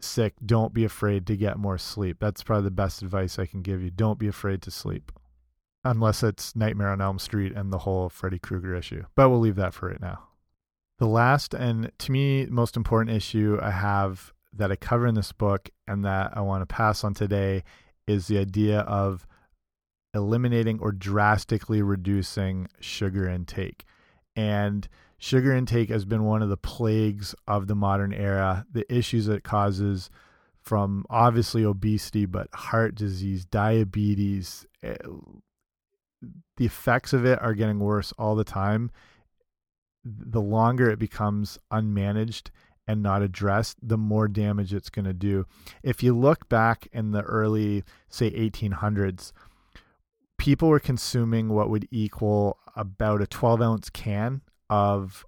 sick, 0.05 0.35
don't 0.45 0.75
be 0.75 0.85
afraid 0.85 1.27
to 1.27 1.37
get 1.37 1.59
more 1.59 1.79
sleep. 1.79 2.19
That's 2.21 2.43
probably 2.43 2.65
the 2.65 2.71
best 2.71 3.03
advice 3.03 3.39
I 3.39 3.47
can 3.47 3.63
give 3.63 3.83
you. 3.83 3.91
Don't 3.91 4.19
be 4.19 4.29
afraid 4.29 4.63
to 4.63 4.71
sleep. 4.71 5.13
Unless 5.85 6.23
it's 6.23 6.55
Nightmare 6.55 6.91
on 6.91 7.01
Elm 7.01 7.19
Street 7.19 7.53
and 7.53 7.73
the 7.73 7.79
whole 7.79 8.09
Freddy 8.09 8.39
Krueger 8.39 8.75
issue. 8.75 9.05
But 9.15 9.31
we'll 9.31 9.41
leave 9.41 9.57
that 9.57 9.75
for 9.75 9.89
right 9.89 10.01
now. 10.01 10.29
The 10.99 11.07
last 11.09 11.55
and 11.55 11.91
to 11.99 12.13
me 12.13 12.47
most 12.47 12.77
important 12.77 13.17
issue 13.17 13.59
I 13.61 13.73
have 13.73 14.33
that 14.53 14.71
I 14.71 14.77
cover 14.77 15.07
in 15.07 15.15
this 15.15 15.33
book 15.33 15.71
and 15.89 16.05
that 16.05 16.37
I 16.37 16.41
want 16.43 16.63
to 16.63 16.73
pass 16.73 17.03
on 17.03 17.15
today 17.15 17.65
is 18.07 18.29
the 18.29 18.39
idea 18.39 18.81
of 18.81 19.27
eliminating 20.15 20.79
or 20.81 20.93
drastically 20.93 21.83
reducing 21.83 22.69
sugar 22.81 23.29
intake. 23.29 23.85
And 24.37 24.89
Sugar 25.23 25.55
intake 25.55 25.89
has 25.89 26.05
been 26.05 26.25
one 26.25 26.43
of 26.43 26.49
the 26.49 26.57
plagues 26.57 27.33
of 27.47 27.69
the 27.69 27.77
modern 27.77 28.13
era. 28.13 28.67
The 28.73 28.93
issues 28.93 29.29
it 29.29 29.45
causes 29.45 30.11
from 30.61 31.07
obviously 31.09 31.65
obesity, 31.65 32.27
but 32.27 32.49
heart 32.53 32.97
disease, 32.97 33.45
diabetes, 33.45 34.67
eh, 34.83 34.97
the 36.57 36.67
effects 36.67 37.13
of 37.13 37.25
it 37.25 37.41
are 37.41 37.55
getting 37.55 37.79
worse 37.79 38.13
all 38.19 38.35
the 38.35 38.43
time. 38.43 38.91
The 40.05 40.41
longer 40.41 40.91
it 40.91 40.99
becomes 40.99 41.57
unmanaged 41.73 42.51
and 42.89 43.01
not 43.01 43.23
addressed, 43.23 43.77
the 43.81 43.97
more 43.97 44.27
damage 44.27 44.75
it's 44.75 44.91
going 44.91 45.05
to 45.05 45.13
do. 45.13 45.47
If 45.85 46.03
you 46.03 46.19
look 46.19 46.49
back 46.49 46.89
in 46.93 47.13
the 47.13 47.23
early, 47.23 47.85
say, 48.09 48.33
1800s, 48.33 49.31
people 50.37 50.69
were 50.69 50.81
consuming 50.81 51.51
what 51.51 51.71
would 51.71 51.87
equal 51.93 52.59
about 52.75 53.23
a 53.23 53.29
12 53.29 53.63
ounce 53.63 53.89
can 53.89 54.43
of 54.73 55.27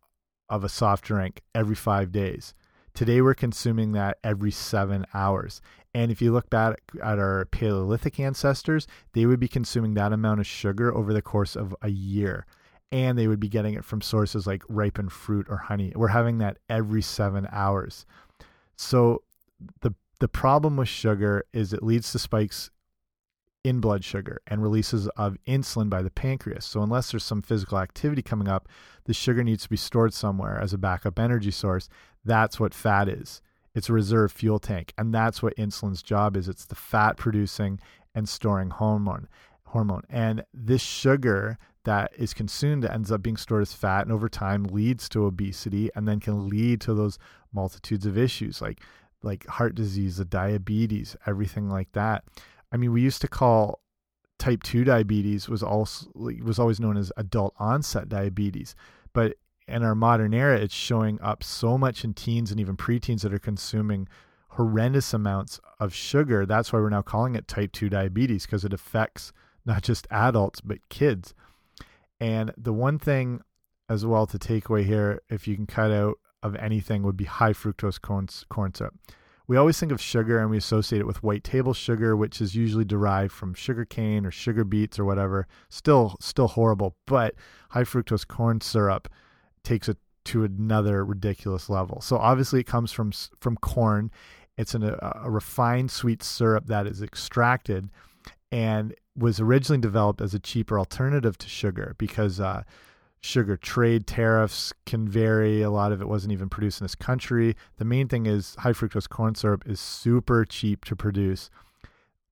of 0.49 0.65
a 0.65 0.69
soft 0.71 1.05
drink 1.05 1.43
every 1.55 1.75
five 1.75 2.11
days. 2.11 2.55
Today 2.95 3.21
we're 3.21 3.35
consuming 3.35 3.93
that 3.93 4.17
every 4.25 4.51
seven 4.51 5.05
hours. 5.13 5.61
And 5.95 6.11
if 6.11 6.23
you 6.23 6.33
look 6.33 6.49
back 6.49 6.81
at 7.03 7.19
our 7.19 7.45
Paleolithic 7.47 8.19
ancestors, 8.19 8.87
they 9.13 9.27
would 9.27 9.41
be 9.41 9.49
consuming 9.49 9.95
that 9.95 10.13
amount 10.15 10.41
of 10.41 10.47
sugar 10.47 10.95
over 10.95 11.13
the 11.13 11.21
course 11.21 11.57
of 11.57 11.77
a 11.83 11.91
year. 11.91 12.47
And 12.91 13.19
they 13.19 13.27
would 13.27 13.41
be 13.41 13.49
getting 13.49 13.75
it 13.75 13.85
from 13.85 14.01
sources 14.01 14.47
like 14.47 14.63
ripened 14.69 15.13
fruit 15.13 15.47
or 15.51 15.57
honey. 15.59 15.93
We're 15.95 16.09
having 16.09 16.39
that 16.39 16.59
every 16.71 17.03
seven 17.03 17.47
hours. 17.53 18.07
So 18.77 19.25
the 19.83 19.95
the 20.21 20.29
problem 20.29 20.77
with 20.77 20.89
sugar 20.89 21.45
is 21.53 21.73
it 21.75 21.83
leads 21.83 22.13
to 22.13 22.19
spikes 22.19 22.71
in 23.65 23.81
blood 23.81 24.05
sugar 24.05 24.41
and 24.47 24.63
releases 24.63 25.09
of 25.17 25.39
insulin 25.49 25.89
by 25.89 26.03
the 26.03 26.11
pancreas. 26.11 26.67
So, 26.67 26.83
unless 26.83 27.11
there's 27.11 27.25
some 27.25 27.43
physical 27.43 27.79
activity 27.79 28.23
coming 28.23 28.47
up, 28.47 28.69
the 29.05 29.15
sugar 29.15 29.43
needs 29.43 29.65
to 29.65 29.71
be 29.71 29.77
stored 29.77 30.13
somewhere 30.13 30.61
as 30.61 30.73
a 30.73 30.79
backup 30.79 31.19
energy 31.19 31.51
source. 31.51 31.89
That's 32.25 32.61
what 32.61 32.75
fat 32.75 33.09
is. 33.09 33.41
It's 33.75 33.89
a 33.89 33.95
reserve 33.95 34.31
fuel 34.31 34.59
tank. 34.59 34.93
And 34.97 35.13
that's 35.13 35.43
what 35.43 35.57
insulin's 35.57 36.03
job 36.03 36.37
is 36.37 36.49
it's 36.49 36.67
the 36.67 36.77
fat 36.77 37.17
producing 37.17 37.81
and 38.15 38.29
storing 38.29 38.71
hormone. 38.71 39.29
hormone. 39.65 40.03
And 40.09 40.45
this 40.53 40.83
sugar 40.83 41.59
that 41.85 42.13
is 42.17 42.33
consumed 42.33 42.85
ends 42.85 43.11
up 43.11 43.23
being 43.23 43.37
stored 43.37 43.63
as 43.63 43.73
fat 43.73 44.03
and 44.03 44.13
over 44.13 44.29
time 44.29 44.65
leads 44.65 45.09
to 45.11 45.27
obesity 45.27 45.91
and 45.95 46.07
then 46.07 46.21
can 46.21 46.49
lead 46.49 46.81
to 46.83 46.95
those 46.95 47.19
multitudes 47.53 48.07
of 48.07 48.17
issues 48.17 48.61
like 48.61 48.81
like 49.23 49.47
heart 49.47 49.75
disease, 49.75 50.19
the 50.19 50.25
diabetes, 50.25 51.17
everything 51.27 51.71
like 51.71 51.91
that. 51.93 52.25
I 52.75 52.77
mean, 52.77 52.93
we 52.93 53.03
used 53.03 53.21
to 53.21 53.29
call 53.29 53.81
type 54.41 54.65
2 54.65 54.83
diabetes 54.83 55.49
was 55.49 55.63
also 55.63 56.11
was 56.15 56.59
always 56.59 56.81
known 56.81 56.97
as 56.97 57.13
adult 57.17 57.55
onset 57.57 58.09
diabetes, 58.09 58.75
but 59.13 59.37
in 59.69 59.85
our 59.85 59.95
modern 59.95 60.35
era 60.35 60.59
it's 60.59 60.75
showing 60.75 61.21
up 61.23 61.45
so 61.45 61.79
much 61.79 62.03
in 62.03 62.13
teens 62.15 62.51
and 62.51 62.59
even 62.59 62.77
preteens 62.77 63.21
that 63.23 63.33
are 63.33 63.39
consuming 63.39 64.09
horrendous 64.51 65.15
amounts 65.15 65.61
of 65.79 65.95
sugar. 65.95 66.45
That's 66.45 66.73
why 66.73 66.81
we're 66.81 66.91
now 66.91 67.03
calling 67.03 67.37
it 67.37 67.47
type 67.47 67.71
2 67.71 67.89
diabetes 67.89 68.45
because 68.45 68.65
it 68.65 68.73
affects 68.73 69.33
not 69.65 69.83
just 69.83 70.09
adults 70.11 70.61
but 70.61 70.87
kids. 70.89 71.33
And 72.19 72.53
the 72.57 72.73
one 72.73 72.99
thing 72.99 73.41
as 73.89 74.05
well 74.05 74.27
to 74.27 74.39
take 74.39 74.69
away 74.69 74.83
here 74.83 75.23
if 75.31 75.47
you 75.47 75.55
can 75.55 75.67
cut 75.67 75.93
out 75.93 76.19
of 76.43 76.57
anything 76.57 77.05
would 77.05 77.17
be 77.17 77.25
high 77.25 77.53
fructose 77.53 78.01
corn, 78.01 78.29
corn 78.49 78.75
syrup. 78.75 78.95
We 79.47 79.57
always 79.57 79.79
think 79.79 79.93
of 79.93 80.01
sugar 80.01 80.39
and 80.39 80.51
we 80.51 80.57
associate 80.57 81.01
it 81.01 81.07
with 81.07 81.23
white 81.23 81.45
table 81.45 81.75
sugar, 81.75 82.17
which 82.17 82.41
is 82.41 82.55
usually 82.55 82.85
derived 82.85 83.33
from 83.33 83.53
sugar 83.53 83.85
cane 83.85 84.25
or 84.25 84.31
sugar 84.31 84.65
beets 84.65 84.99
or 84.99 85.05
whatever. 85.05 85.47
Still, 85.69 86.17
still 86.21 86.49
horrible. 86.49 86.97
But 87.07 87.35
high 87.71 87.83
fructose 87.83 88.27
corn 88.27 88.61
syrup 88.63 89.09
takes 89.63 89.89
it 89.89 89.99
to 90.27 90.45
another 90.45 91.05
ridiculous 91.05 91.69
level. 91.69 92.01
So 92.01 92.17
obviously, 92.17 92.61
it 92.61 92.67
comes 92.67 92.93
from 92.93 93.13
from 93.41 93.57
corn. 93.57 94.11
It's 94.57 94.75
an, 94.75 94.83
a, 94.83 95.21
a 95.25 95.31
refined 95.31 95.91
sweet 95.91 96.23
syrup 96.23 96.67
that 96.67 96.87
is 96.87 97.03
extracted 97.03 97.91
and 98.51 98.95
was 99.17 99.41
originally 99.41 99.81
developed 99.81 100.21
as 100.21 100.33
a 100.33 100.39
cheaper 100.39 100.79
alternative 100.79 101.37
to 101.39 101.49
sugar 101.49 101.95
because 101.99 102.41
uh, 102.41 102.63
sugar 103.25 103.57
trade 103.57 104.07
tariffs 104.07 104.75
can 104.85 105.09
vary. 105.09 105.63
A 105.63 105.71
lot 105.71 105.93
of 105.93 106.03
it 106.03 106.09
wasn't 106.09 106.33
even 106.33 106.51
produced 106.51 106.83
in 106.83 106.85
this 106.85 106.95
country. 106.95 107.57
The 107.79 107.85
main 107.85 108.07
thing 108.07 108.27
is 108.27 108.55
high 108.57 108.73
fructose 108.73 109.09
corn 109.09 109.35
syrup 109.35 109.63
is 109.67 109.81
super 109.81 110.45
cheap 110.45 110.85
to 110.85 110.95
produce. 110.95 111.49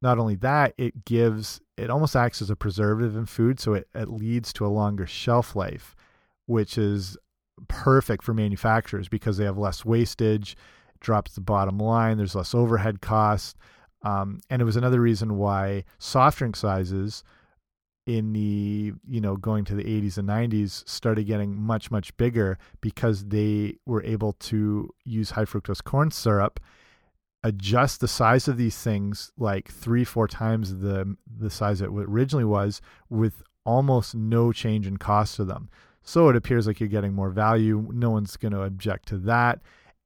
Not 0.02 0.18
only 0.18 0.34
that, 0.36 0.74
it 0.76 1.06
gives, 1.06 1.62
it 1.78 1.88
almost 1.88 2.14
acts 2.14 2.42
as 2.42 2.50
a 2.50 2.56
preservative 2.56 3.16
in 3.16 3.24
food, 3.24 3.58
so 3.58 3.72
it, 3.72 3.88
it 3.94 4.10
leads 4.10 4.52
to 4.52 4.66
a 4.66 4.68
longer 4.68 5.06
shelf 5.06 5.56
life, 5.56 5.96
which 6.44 6.76
is 6.76 7.16
perfect 7.68 8.22
for 8.22 8.34
manufacturers 8.34 9.08
because 9.08 9.38
they 9.38 9.44
have 9.46 9.56
less 9.56 9.86
wastage, 9.86 10.56
drops 11.00 11.34
the 11.34 11.40
bottom 11.40 11.78
line, 11.78 12.18
there's 12.18 12.34
less 12.34 12.54
overhead 12.54 13.00
costs. 13.00 13.54
Um, 14.02 14.40
and 14.50 14.60
it 14.60 14.66
was 14.66 14.76
another 14.76 15.00
reason 15.00 15.38
why 15.38 15.84
soft 15.98 16.36
drink 16.36 16.54
sizes 16.54 17.24
in 18.06 18.32
the 18.32 18.92
you 19.08 19.20
know 19.20 19.36
going 19.36 19.64
to 19.64 19.76
the 19.76 19.84
80s 19.84 20.18
and 20.18 20.28
90s 20.28 20.88
started 20.88 21.24
getting 21.24 21.56
much 21.56 21.90
much 21.90 22.16
bigger 22.16 22.58
because 22.80 23.26
they 23.26 23.76
were 23.86 24.02
able 24.02 24.32
to 24.32 24.90
use 25.04 25.30
high 25.30 25.44
fructose 25.44 25.84
corn 25.84 26.10
syrup 26.10 26.58
adjust 27.44 28.00
the 28.00 28.08
size 28.08 28.48
of 28.48 28.56
these 28.56 28.76
things 28.76 29.30
like 29.38 29.70
three 29.70 30.04
four 30.04 30.26
times 30.26 30.78
the 30.78 31.16
the 31.38 31.50
size 31.50 31.80
it 31.80 31.88
originally 31.88 32.44
was 32.44 32.80
with 33.08 33.42
almost 33.64 34.14
no 34.14 34.52
change 34.52 34.86
in 34.86 34.96
cost 34.96 35.36
to 35.36 35.44
them. 35.44 35.68
So 36.02 36.28
it 36.28 36.36
appears 36.36 36.66
like 36.66 36.80
you're 36.80 36.88
getting 36.88 37.12
more 37.12 37.30
value. 37.30 37.88
No 37.92 38.10
one's 38.10 38.36
going 38.36 38.52
to 38.52 38.62
object 38.62 39.08
to 39.08 39.18
that. 39.18 39.60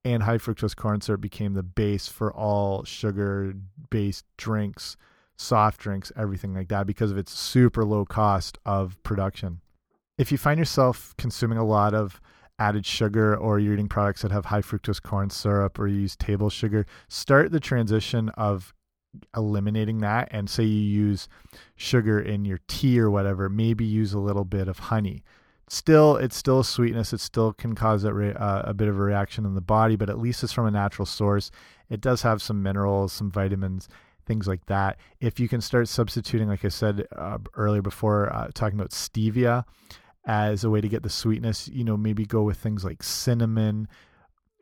And 0.04 0.22
high 0.22 0.38
fructose 0.38 0.76
corn 0.76 1.00
syrup 1.00 1.20
became 1.20 1.54
the 1.54 1.62
base 1.62 2.06
for 2.06 2.32
all 2.32 2.84
sugar 2.84 3.54
based 3.90 4.24
drinks 4.36 4.96
soft 5.36 5.80
drinks, 5.80 6.10
everything 6.16 6.54
like 6.54 6.68
that, 6.68 6.86
because 6.86 7.10
of 7.10 7.18
its 7.18 7.32
super 7.32 7.84
low 7.84 8.04
cost 8.04 8.58
of 8.64 9.00
production. 9.02 9.60
If 10.18 10.32
you 10.32 10.38
find 10.38 10.58
yourself 10.58 11.14
consuming 11.18 11.58
a 11.58 11.64
lot 11.64 11.94
of 11.94 12.20
added 12.58 12.86
sugar 12.86 13.36
or 13.36 13.58
you're 13.58 13.74
eating 13.74 13.88
products 13.88 14.22
that 14.22 14.32
have 14.32 14.46
high 14.46 14.62
fructose 14.62 15.02
corn 15.02 15.28
syrup 15.28 15.78
or 15.78 15.86
you 15.86 16.00
use 16.00 16.16
table 16.16 16.48
sugar, 16.48 16.86
start 17.08 17.52
the 17.52 17.60
transition 17.60 18.30
of 18.30 18.72
eliminating 19.36 19.98
that 19.98 20.28
and 20.30 20.48
say 20.48 20.64
you 20.64 20.82
use 20.82 21.28
sugar 21.74 22.20
in 22.20 22.44
your 22.44 22.60
tea 22.68 22.98
or 22.98 23.10
whatever, 23.10 23.48
maybe 23.48 23.84
use 23.84 24.12
a 24.12 24.18
little 24.18 24.44
bit 24.44 24.68
of 24.68 24.78
honey. 24.78 25.22
Still, 25.68 26.16
it's 26.16 26.36
still 26.36 26.60
a 26.60 26.64
sweetness. 26.64 27.12
It 27.12 27.20
still 27.20 27.52
can 27.52 27.74
cause 27.74 28.04
a, 28.04 28.10
uh, 28.10 28.62
a 28.66 28.74
bit 28.74 28.88
of 28.88 28.96
a 28.96 29.02
reaction 29.02 29.44
in 29.44 29.54
the 29.54 29.60
body, 29.60 29.96
but 29.96 30.08
at 30.08 30.18
least 30.18 30.44
it's 30.44 30.52
from 30.52 30.66
a 30.66 30.70
natural 30.70 31.06
source. 31.06 31.50
It 31.90 32.00
does 32.00 32.22
have 32.22 32.40
some 32.40 32.62
minerals, 32.62 33.12
some 33.12 33.30
vitamins, 33.30 33.88
things 34.26 34.46
like 34.46 34.66
that. 34.66 34.98
If 35.20 35.40
you 35.40 35.48
can 35.48 35.60
start 35.60 35.88
substituting, 35.88 36.48
like 36.48 36.64
I 36.64 36.68
said 36.68 37.06
uh, 37.16 37.38
earlier 37.54 37.82
before, 37.82 38.32
uh, 38.32 38.48
talking 38.54 38.78
about 38.78 38.90
stevia 38.90 39.64
as 40.24 40.64
a 40.64 40.70
way 40.70 40.80
to 40.80 40.88
get 40.88 41.02
the 41.02 41.10
sweetness, 41.10 41.68
you 41.68 41.84
know, 41.84 41.96
maybe 41.96 42.26
go 42.26 42.42
with 42.42 42.58
things 42.58 42.84
like 42.84 43.02
cinnamon, 43.02 43.88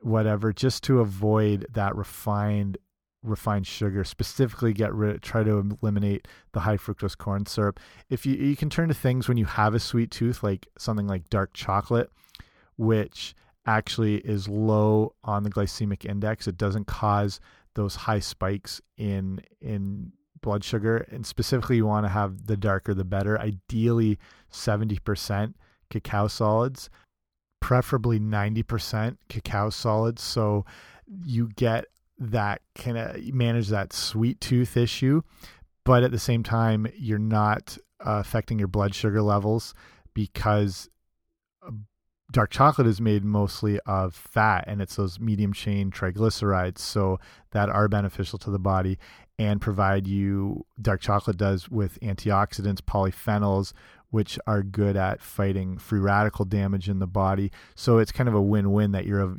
whatever, 0.02 0.52
just 0.52 0.82
to 0.84 1.00
avoid 1.00 1.66
that 1.72 1.96
refined 1.96 2.78
refined 3.22 3.66
sugar. 3.66 4.04
Specifically 4.04 4.74
get 4.74 4.92
rid 4.92 5.22
try 5.22 5.42
to 5.42 5.76
eliminate 5.80 6.28
the 6.52 6.60
high 6.60 6.76
fructose 6.76 7.16
corn 7.16 7.46
syrup. 7.46 7.80
If 8.10 8.26
you 8.26 8.34
you 8.34 8.56
can 8.56 8.68
turn 8.68 8.88
to 8.88 8.94
things 8.94 9.28
when 9.28 9.38
you 9.38 9.46
have 9.46 9.74
a 9.74 9.80
sweet 9.80 10.10
tooth 10.10 10.42
like 10.42 10.68
something 10.76 11.06
like 11.06 11.30
dark 11.30 11.54
chocolate 11.54 12.10
which 12.76 13.34
actually 13.66 14.16
is 14.16 14.48
low 14.48 15.14
on 15.24 15.42
the 15.42 15.50
glycemic 15.50 16.04
index. 16.04 16.46
It 16.46 16.58
doesn't 16.58 16.86
cause 16.86 17.40
those 17.74 17.96
high 17.96 18.20
spikes 18.20 18.80
in 18.96 19.40
in 19.60 20.12
blood 20.40 20.62
sugar 20.62 20.98
and 21.10 21.26
specifically 21.26 21.76
you 21.76 21.86
want 21.86 22.04
to 22.04 22.10
have 22.10 22.46
the 22.46 22.56
darker 22.56 22.92
the 22.92 23.04
better. 23.04 23.40
Ideally 23.40 24.18
70% 24.52 25.54
cacao 25.90 26.28
solids 26.28 26.90
preferably 27.60 28.20
90% 28.20 29.16
cacao 29.30 29.70
solids. 29.70 30.22
So 30.22 30.66
you 31.24 31.48
get 31.56 31.86
that 32.18 32.60
kind 32.74 32.98
of 32.98 33.24
manage 33.32 33.68
that 33.68 33.92
sweet 33.92 34.40
tooth 34.40 34.76
issue 34.76 35.22
but 35.84 36.02
at 36.02 36.10
the 36.10 36.18
same 36.18 36.42
time 36.42 36.86
you're 36.96 37.18
not 37.18 37.76
uh, 38.00 38.18
affecting 38.20 38.58
your 38.58 38.68
blood 38.68 38.94
sugar 38.94 39.20
levels 39.20 39.74
because 40.14 40.88
dark 42.30 42.50
chocolate 42.50 42.86
is 42.86 43.00
made 43.00 43.24
mostly 43.24 43.78
of 43.80 44.14
fat 44.14 44.64
and 44.66 44.80
it's 44.80 44.96
those 44.96 45.20
medium 45.20 45.52
chain 45.52 45.90
triglycerides 45.90 46.78
so 46.78 47.18
that 47.52 47.68
are 47.68 47.88
beneficial 47.88 48.38
to 48.38 48.50
the 48.50 48.58
body 48.58 48.98
and 49.38 49.60
provide 49.60 50.06
you 50.06 50.64
dark 50.80 51.00
chocolate 51.00 51.36
does 51.36 51.68
with 51.68 51.98
antioxidants 52.00 52.80
polyphenols 52.80 53.72
which 54.14 54.38
are 54.46 54.62
good 54.62 54.96
at 54.96 55.20
fighting 55.20 55.76
free 55.76 55.98
radical 55.98 56.44
damage 56.44 56.88
in 56.88 57.00
the 57.00 57.06
body. 57.06 57.50
So 57.74 57.98
it's 57.98 58.12
kind 58.12 58.28
of 58.28 58.34
a 58.36 58.40
win-win 58.40 58.92
that 58.92 59.06
you're 59.06 59.34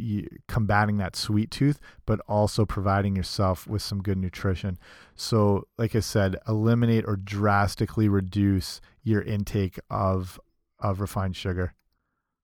combating 0.50 0.98
that 0.98 1.16
sweet 1.16 1.50
tooth 1.50 1.80
but 2.06 2.20
also 2.28 2.66
providing 2.66 3.16
yourself 3.16 3.66
with 3.68 3.82
some 3.82 4.02
good 4.02 4.18
nutrition. 4.18 4.78
So 5.16 5.66
like 5.78 5.96
i 5.96 6.02
said 6.02 6.36
eliminate 6.46 7.06
or 7.08 7.16
drastically 7.16 8.10
reduce 8.10 8.82
your 9.02 9.22
intake 9.22 9.80
of 9.90 10.42
of 10.82 11.00
refined 11.00 11.38
sugar 11.38 11.74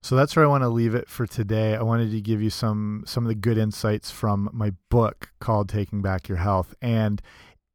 so 0.02 0.16
that's 0.16 0.34
where 0.34 0.44
I 0.44 0.48
want 0.48 0.64
to 0.64 0.68
leave 0.68 0.96
it 0.96 1.08
for 1.08 1.26
today. 1.26 1.76
I 1.76 1.82
wanted 1.82 2.10
to 2.10 2.20
give 2.20 2.42
you 2.42 2.50
some 2.50 3.04
some 3.06 3.24
of 3.24 3.28
the 3.28 3.36
good 3.36 3.56
insights 3.56 4.10
from 4.10 4.50
my 4.52 4.72
book 4.90 5.30
called 5.40 5.68
Taking 5.68 6.02
Back 6.02 6.28
Your 6.28 6.38
Health. 6.38 6.74
And 6.82 7.22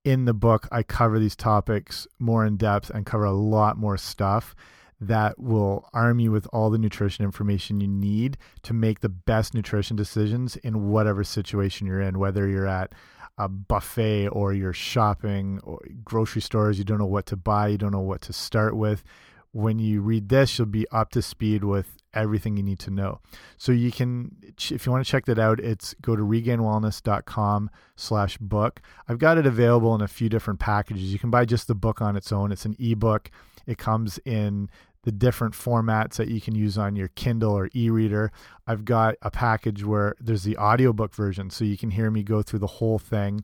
in 0.03 0.25
the 0.25 0.33
book, 0.33 0.67
I 0.71 0.83
cover 0.83 1.19
these 1.19 1.35
topics 1.35 2.05
more 2.19 2.45
in 2.45 2.57
depth 2.57 2.89
and 2.89 3.05
cover 3.05 3.23
a 3.23 3.31
lot 3.31 3.77
more 3.77 3.97
stuff 3.97 4.55
that 4.99 5.39
will 5.39 5.87
arm 5.93 6.19
you 6.19 6.31
with 6.31 6.47
all 6.51 6.69
the 6.69 6.77
nutrition 6.77 7.23
information 7.23 7.79
you 7.79 7.87
need 7.87 8.37
to 8.63 8.73
make 8.73 8.99
the 8.99 9.09
best 9.09 9.53
nutrition 9.53 9.95
decisions 9.95 10.55
in 10.57 10.89
whatever 10.89 11.23
situation 11.23 11.87
you're 11.87 12.01
in, 12.01 12.19
whether 12.19 12.47
you're 12.47 12.67
at 12.67 12.93
a 13.37 13.47
buffet 13.47 14.27
or 14.29 14.53
you're 14.53 14.73
shopping 14.73 15.59
or 15.63 15.79
grocery 16.03 16.41
stores, 16.41 16.77
you 16.77 16.83
don't 16.83 16.97
know 16.97 17.05
what 17.05 17.27
to 17.27 17.37
buy, 17.37 17.67
you 17.67 17.77
don't 17.77 17.91
know 17.91 17.99
what 17.99 18.21
to 18.21 18.33
start 18.33 18.75
with. 18.75 19.03
When 19.51 19.79
you 19.79 20.01
read 20.01 20.29
this, 20.29 20.57
you'll 20.57 20.67
be 20.67 20.87
up 20.89 21.09
to 21.11 21.21
speed 21.21 21.63
with 21.63 21.97
everything 22.13 22.57
you 22.57 22.63
need 22.63 22.79
to 22.79 22.91
know. 22.91 23.19
So 23.57 23.71
you 23.71 23.91
can, 23.91 24.35
if 24.71 24.85
you 24.85 24.91
want 24.91 25.05
to 25.05 25.11
check 25.11 25.25
that 25.25 25.39
out, 25.39 25.59
it's 25.59 25.93
go 26.01 26.15
to 26.15 26.23
regainedwellness.com 26.23 27.69
slash 27.95 28.37
book. 28.37 28.81
I've 29.07 29.19
got 29.19 29.37
it 29.37 29.45
available 29.45 29.93
in 29.95 30.01
a 30.01 30.07
few 30.07 30.29
different 30.29 30.59
packages. 30.59 31.13
You 31.13 31.19
can 31.19 31.29
buy 31.29 31.45
just 31.45 31.67
the 31.67 31.75
book 31.75 32.01
on 32.01 32.15
its 32.15 32.31
own. 32.31 32.51
It's 32.51 32.65
an 32.65 32.75
ebook. 32.79 33.29
It 33.65 33.77
comes 33.77 34.19
in 34.25 34.69
the 35.03 35.11
different 35.11 35.53
formats 35.53 36.15
that 36.15 36.27
you 36.27 36.41
can 36.41 36.53
use 36.53 36.77
on 36.77 36.95
your 36.95 37.07
Kindle 37.09 37.53
or 37.53 37.69
e-reader. 37.73 38.31
I've 38.65 38.83
got 38.83 39.15
a 39.21 39.31
package 39.31 39.85
where 39.85 40.15
there's 40.19 40.43
the 40.43 40.57
audiobook 40.57 41.13
version 41.15 41.49
so 41.49 41.63
you 41.63 41.77
can 41.77 41.91
hear 41.91 42.11
me 42.11 42.23
go 42.23 42.41
through 42.41 42.59
the 42.59 42.67
whole 42.67 42.99
thing 42.99 43.41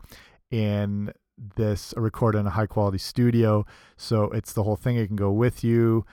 in 0.51 1.13
this 1.37 1.93
recorded 1.97 2.39
in 2.39 2.47
a 2.47 2.51
high 2.51 2.67
quality 2.67 2.97
studio. 2.97 3.65
So 3.97 4.25
it's 4.31 4.53
the 4.53 4.63
whole 4.63 4.75
thing. 4.75 4.97
It 4.97 5.07
can 5.07 5.15
go 5.15 5.31
with 5.31 5.63
you. 5.63 6.05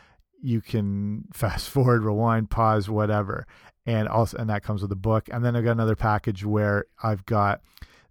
You 0.42 0.60
can 0.60 1.24
fast 1.32 1.68
forward, 1.68 2.02
rewind, 2.02 2.50
pause, 2.50 2.88
whatever. 2.88 3.46
And 3.86 4.08
also, 4.08 4.36
and 4.36 4.50
that 4.50 4.62
comes 4.62 4.82
with 4.82 4.92
a 4.92 4.96
book. 4.96 5.28
And 5.32 5.44
then 5.44 5.56
I've 5.56 5.64
got 5.64 5.72
another 5.72 5.96
package 5.96 6.44
where 6.44 6.84
I've 7.02 7.24
got 7.26 7.60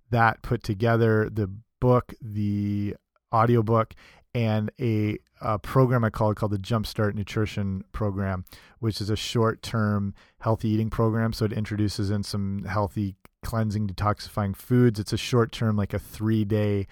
that 0.10 0.42
put 0.42 0.64
together 0.64 1.30
the 1.32 1.50
book, 1.80 2.14
the 2.22 2.96
audiobook, 3.34 3.94
and 4.34 4.72
a, 4.80 5.18
a 5.42 5.60
program 5.60 6.04
I 6.04 6.10
call 6.10 6.32
it 6.32 6.36
called 6.36 6.52
the 6.52 6.58
Jumpstart 6.58 7.16
Nutrition 7.16 7.84
Program, 7.92 8.46
which 8.80 9.02
is 9.02 9.10
a 9.10 9.16
short 9.16 9.62
term 9.62 10.14
healthy 10.40 10.70
eating 10.70 10.90
program. 10.90 11.34
So 11.34 11.46
it 11.46 11.54
introduces 11.54 12.10
in 12.10 12.24
some 12.24 12.64
healthy 12.66 13.16
cleansing, 13.44 13.88
detoxifying 13.88 14.56
foods. 14.56 15.00
It's 15.00 15.14
a 15.14 15.18
short 15.18 15.52
term, 15.52 15.76
like 15.76 15.94
a 15.94 16.00
three 16.00 16.46
day 16.46 16.88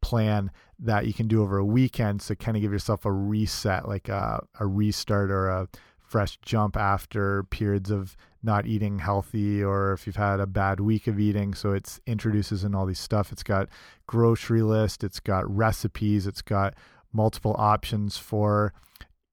plan 0.00 0.50
that 0.78 1.06
you 1.06 1.12
can 1.12 1.26
do 1.26 1.42
over 1.42 1.58
a 1.58 1.64
weekend. 1.64 2.22
So 2.22 2.34
kind 2.34 2.56
of 2.56 2.62
give 2.62 2.72
yourself 2.72 3.04
a 3.04 3.12
reset, 3.12 3.88
like 3.88 4.08
a, 4.08 4.44
a 4.60 4.66
restart 4.66 5.30
or 5.30 5.48
a 5.48 5.68
fresh 5.98 6.38
jump 6.40 6.76
after 6.76 7.44
periods 7.44 7.90
of 7.90 8.16
not 8.42 8.66
eating 8.66 9.00
healthy 9.00 9.62
or 9.62 9.92
if 9.92 10.06
you've 10.06 10.16
had 10.16 10.40
a 10.40 10.46
bad 10.46 10.80
week 10.80 11.06
of 11.06 11.18
eating. 11.18 11.54
So 11.54 11.72
it's 11.72 12.00
introduces 12.06 12.64
in 12.64 12.74
all 12.74 12.86
these 12.86 13.00
stuff. 13.00 13.32
It's 13.32 13.42
got 13.42 13.68
grocery 14.06 14.62
list, 14.62 15.04
it's 15.04 15.20
got 15.20 15.48
recipes, 15.54 16.26
it's 16.26 16.42
got 16.42 16.74
multiple 17.12 17.54
options 17.58 18.16
for 18.16 18.72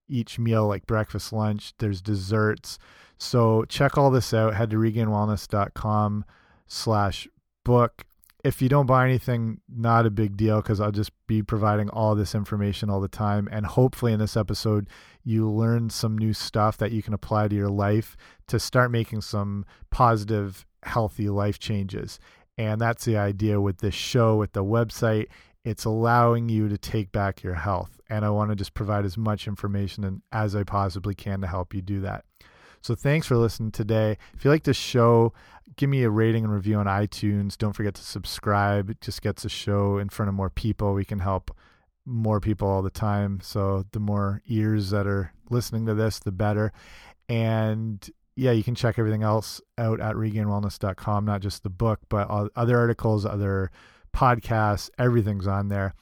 each 0.07 0.37
meal 0.37 0.67
like 0.67 0.85
breakfast, 0.85 1.31
lunch, 1.31 1.73
there's 1.77 2.01
desserts. 2.01 2.77
So 3.17 3.63
check 3.65 3.97
all 3.97 4.11
this 4.11 4.33
out. 4.33 4.55
Head 4.55 4.71
to 4.71 4.77
regainedwellness.com 4.77 6.25
slash 6.67 7.27
book. 7.63 8.05
If 8.43 8.61
you 8.61 8.69
don't 8.69 8.85
buy 8.85 9.05
anything, 9.05 9.59
not 9.67 10.05
a 10.05 10.11
big 10.11 10.37
deal 10.37 10.61
because 10.61 10.79
I'll 10.79 10.91
just 10.91 11.11
be 11.25 11.41
providing 11.41 11.89
all 11.89 12.13
this 12.13 12.35
information 12.35 12.91
all 12.91 13.01
the 13.01 13.07
time. 13.07 13.49
And 13.51 13.65
hopefully, 13.65 14.13
in 14.13 14.19
this 14.19 14.37
episode, 14.37 14.87
you 15.23 15.49
learn 15.49 15.89
some 15.89 16.15
new 16.15 16.31
stuff 16.31 16.77
that 16.77 16.91
you 16.91 17.01
can 17.01 17.15
apply 17.15 17.47
to 17.47 17.55
your 17.55 17.69
life 17.69 18.15
to 18.47 18.59
start 18.59 18.91
making 18.91 19.21
some 19.21 19.65
positive, 19.89 20.65
healthy 20.83 21.27
life 21.27 21.57
changes. 21.57 22.19
And 22.57 22.79
that's 22.79 23.05
the 23.05 23.17
idea 23.17 23.59
with 23.59 23.79
this 23.79 23.95
show, 23.95 24.37
with 24.37 24.53
the 24.53 24.63
website. 24.63 25.27
It's 25.63 25.85
allowing 25.85 26.47
you 26.47 26.69
to 26.69 26.77
take 26.77 27.11
back 27.11 27.41
your 27.41 27.55
health. 27.55 27.99
And 28.07 28.23
I 28.23 28.29
want 28.29 28.51
to 28.51 28.55
just 28.55 28.75
provide 28.75 29.05
as 29.05 29.17
much 29.17 29.47
information 29.47 30.21
as 30.31 30.55
I 30.55 30.63
possibly 30.63 31.15
can 31.15 31.41
to 31.41 31.47
help 31.47 31.73
you 31.73 31.81
do 31.81 32.01
that. 32.01 32.25
So 32.85 32.93
thanks 32.93 33.25
for 33.25 33.35
listening 33.35 33.71
today. 33.71 34.15
If 34.35 34.45
you 34.45 34.51
like 34.51 34.61
this 34.61 34.77
show, 34.77 35.33
give 35.75 35.89
me 35.89 36.03
a 36.03 36.09
rating 36.11 36.43
and 36.43 36.53
review 36.53 36.75
on 36.75 36.85
iTunes. 36.85 37.57
Don't 37.57 37.73
forget 37.73 37.95
to 37.95 38.03
subscribe. 38.03 38.91
It 38.91 39.01
just 39.01 39.23
gets 39.23 39.41
the 39.41 39.49
show 39.49 39.97
in 39.97 40.09
front 40.09 40.29
of 40.29 40.35
more 40.35 40.51
people. 40.51 40.93
We 40.93 41.03
can 41.03 41.17
help 41.17 41.49
more 42.05 42.39
people 42.39 42.67
all 42.67 42.83
the 42.83 42.91
time. 42.91 43.39
So 43.41 43.85
the 43.91 43.99
more 43.99 44.43
ears 44.45 44.91
that 44.91 45.07
are 45.07 45.33
listening 45.49 45.87
to 45.87 45.95
this, 45.95 46.19
the 46.19 46.31
better. 46.31 46.71
And 47.27 48.07
yeah, 48.35 48.51
you 48.51 48.63
can 48.63 48.75
check 48.75 48.99
everything 48.99 49.23
else 49.23 49.61
out 49.79 49.99
at 49.99 50.13
regainedwellness.com, 50.13 51.25
not 51.25 51.41
just 51.41 51.63
the 51.63 51.71
book, 51.71 52.01
but 52.07 52.29
other 52.55 52.77
articles, 52.77 53.25
other 53.25 53.71
podcasts, 54.15 54.91
everything's 54.99 55.47
on 55.47 55.69
there. 55.69 55.95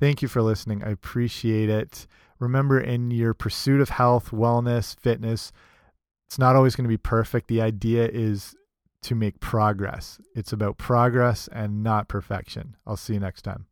Thank 0.00 0.22
you 0.22 0.28
for 0.28 0.40
listening. 0.40 0.82
I 0.84 0.88
appreciate 0.88 1.68
it. 1.68 2.06
Remember, 2.38 2.80
in 2.80 3.10
your 3.10 3.34
pursuit 3.34 3.82
of 3.82 3.90
health, 3.90 4.30
wellness, 4.30 4.98
fitness, 4.98 5.52
it's 6.26 6.38
not 6.38 6.56
always 6.56 6.74
going 6.76 6.84
to 6.84 6.88
be 6.88 6.96
perfect. 6.96 7.48
The 7.48 7.60
idea 7.60 8.08
is 8.08 8.54
to 9.02 9.14
make 9.14 9.40
progress. 9.40 10.18
It's 10.34 10.52
about 10.52 10.78
progress 10.78 11.48
and 11.48 11.82
not 11.82 12.08
perfection. 12.08 12.76
I'll 12.86 12.96
see 12.96 13.14
you 13.14 13.20
next 13.20 13.42
time. 13.42 13.66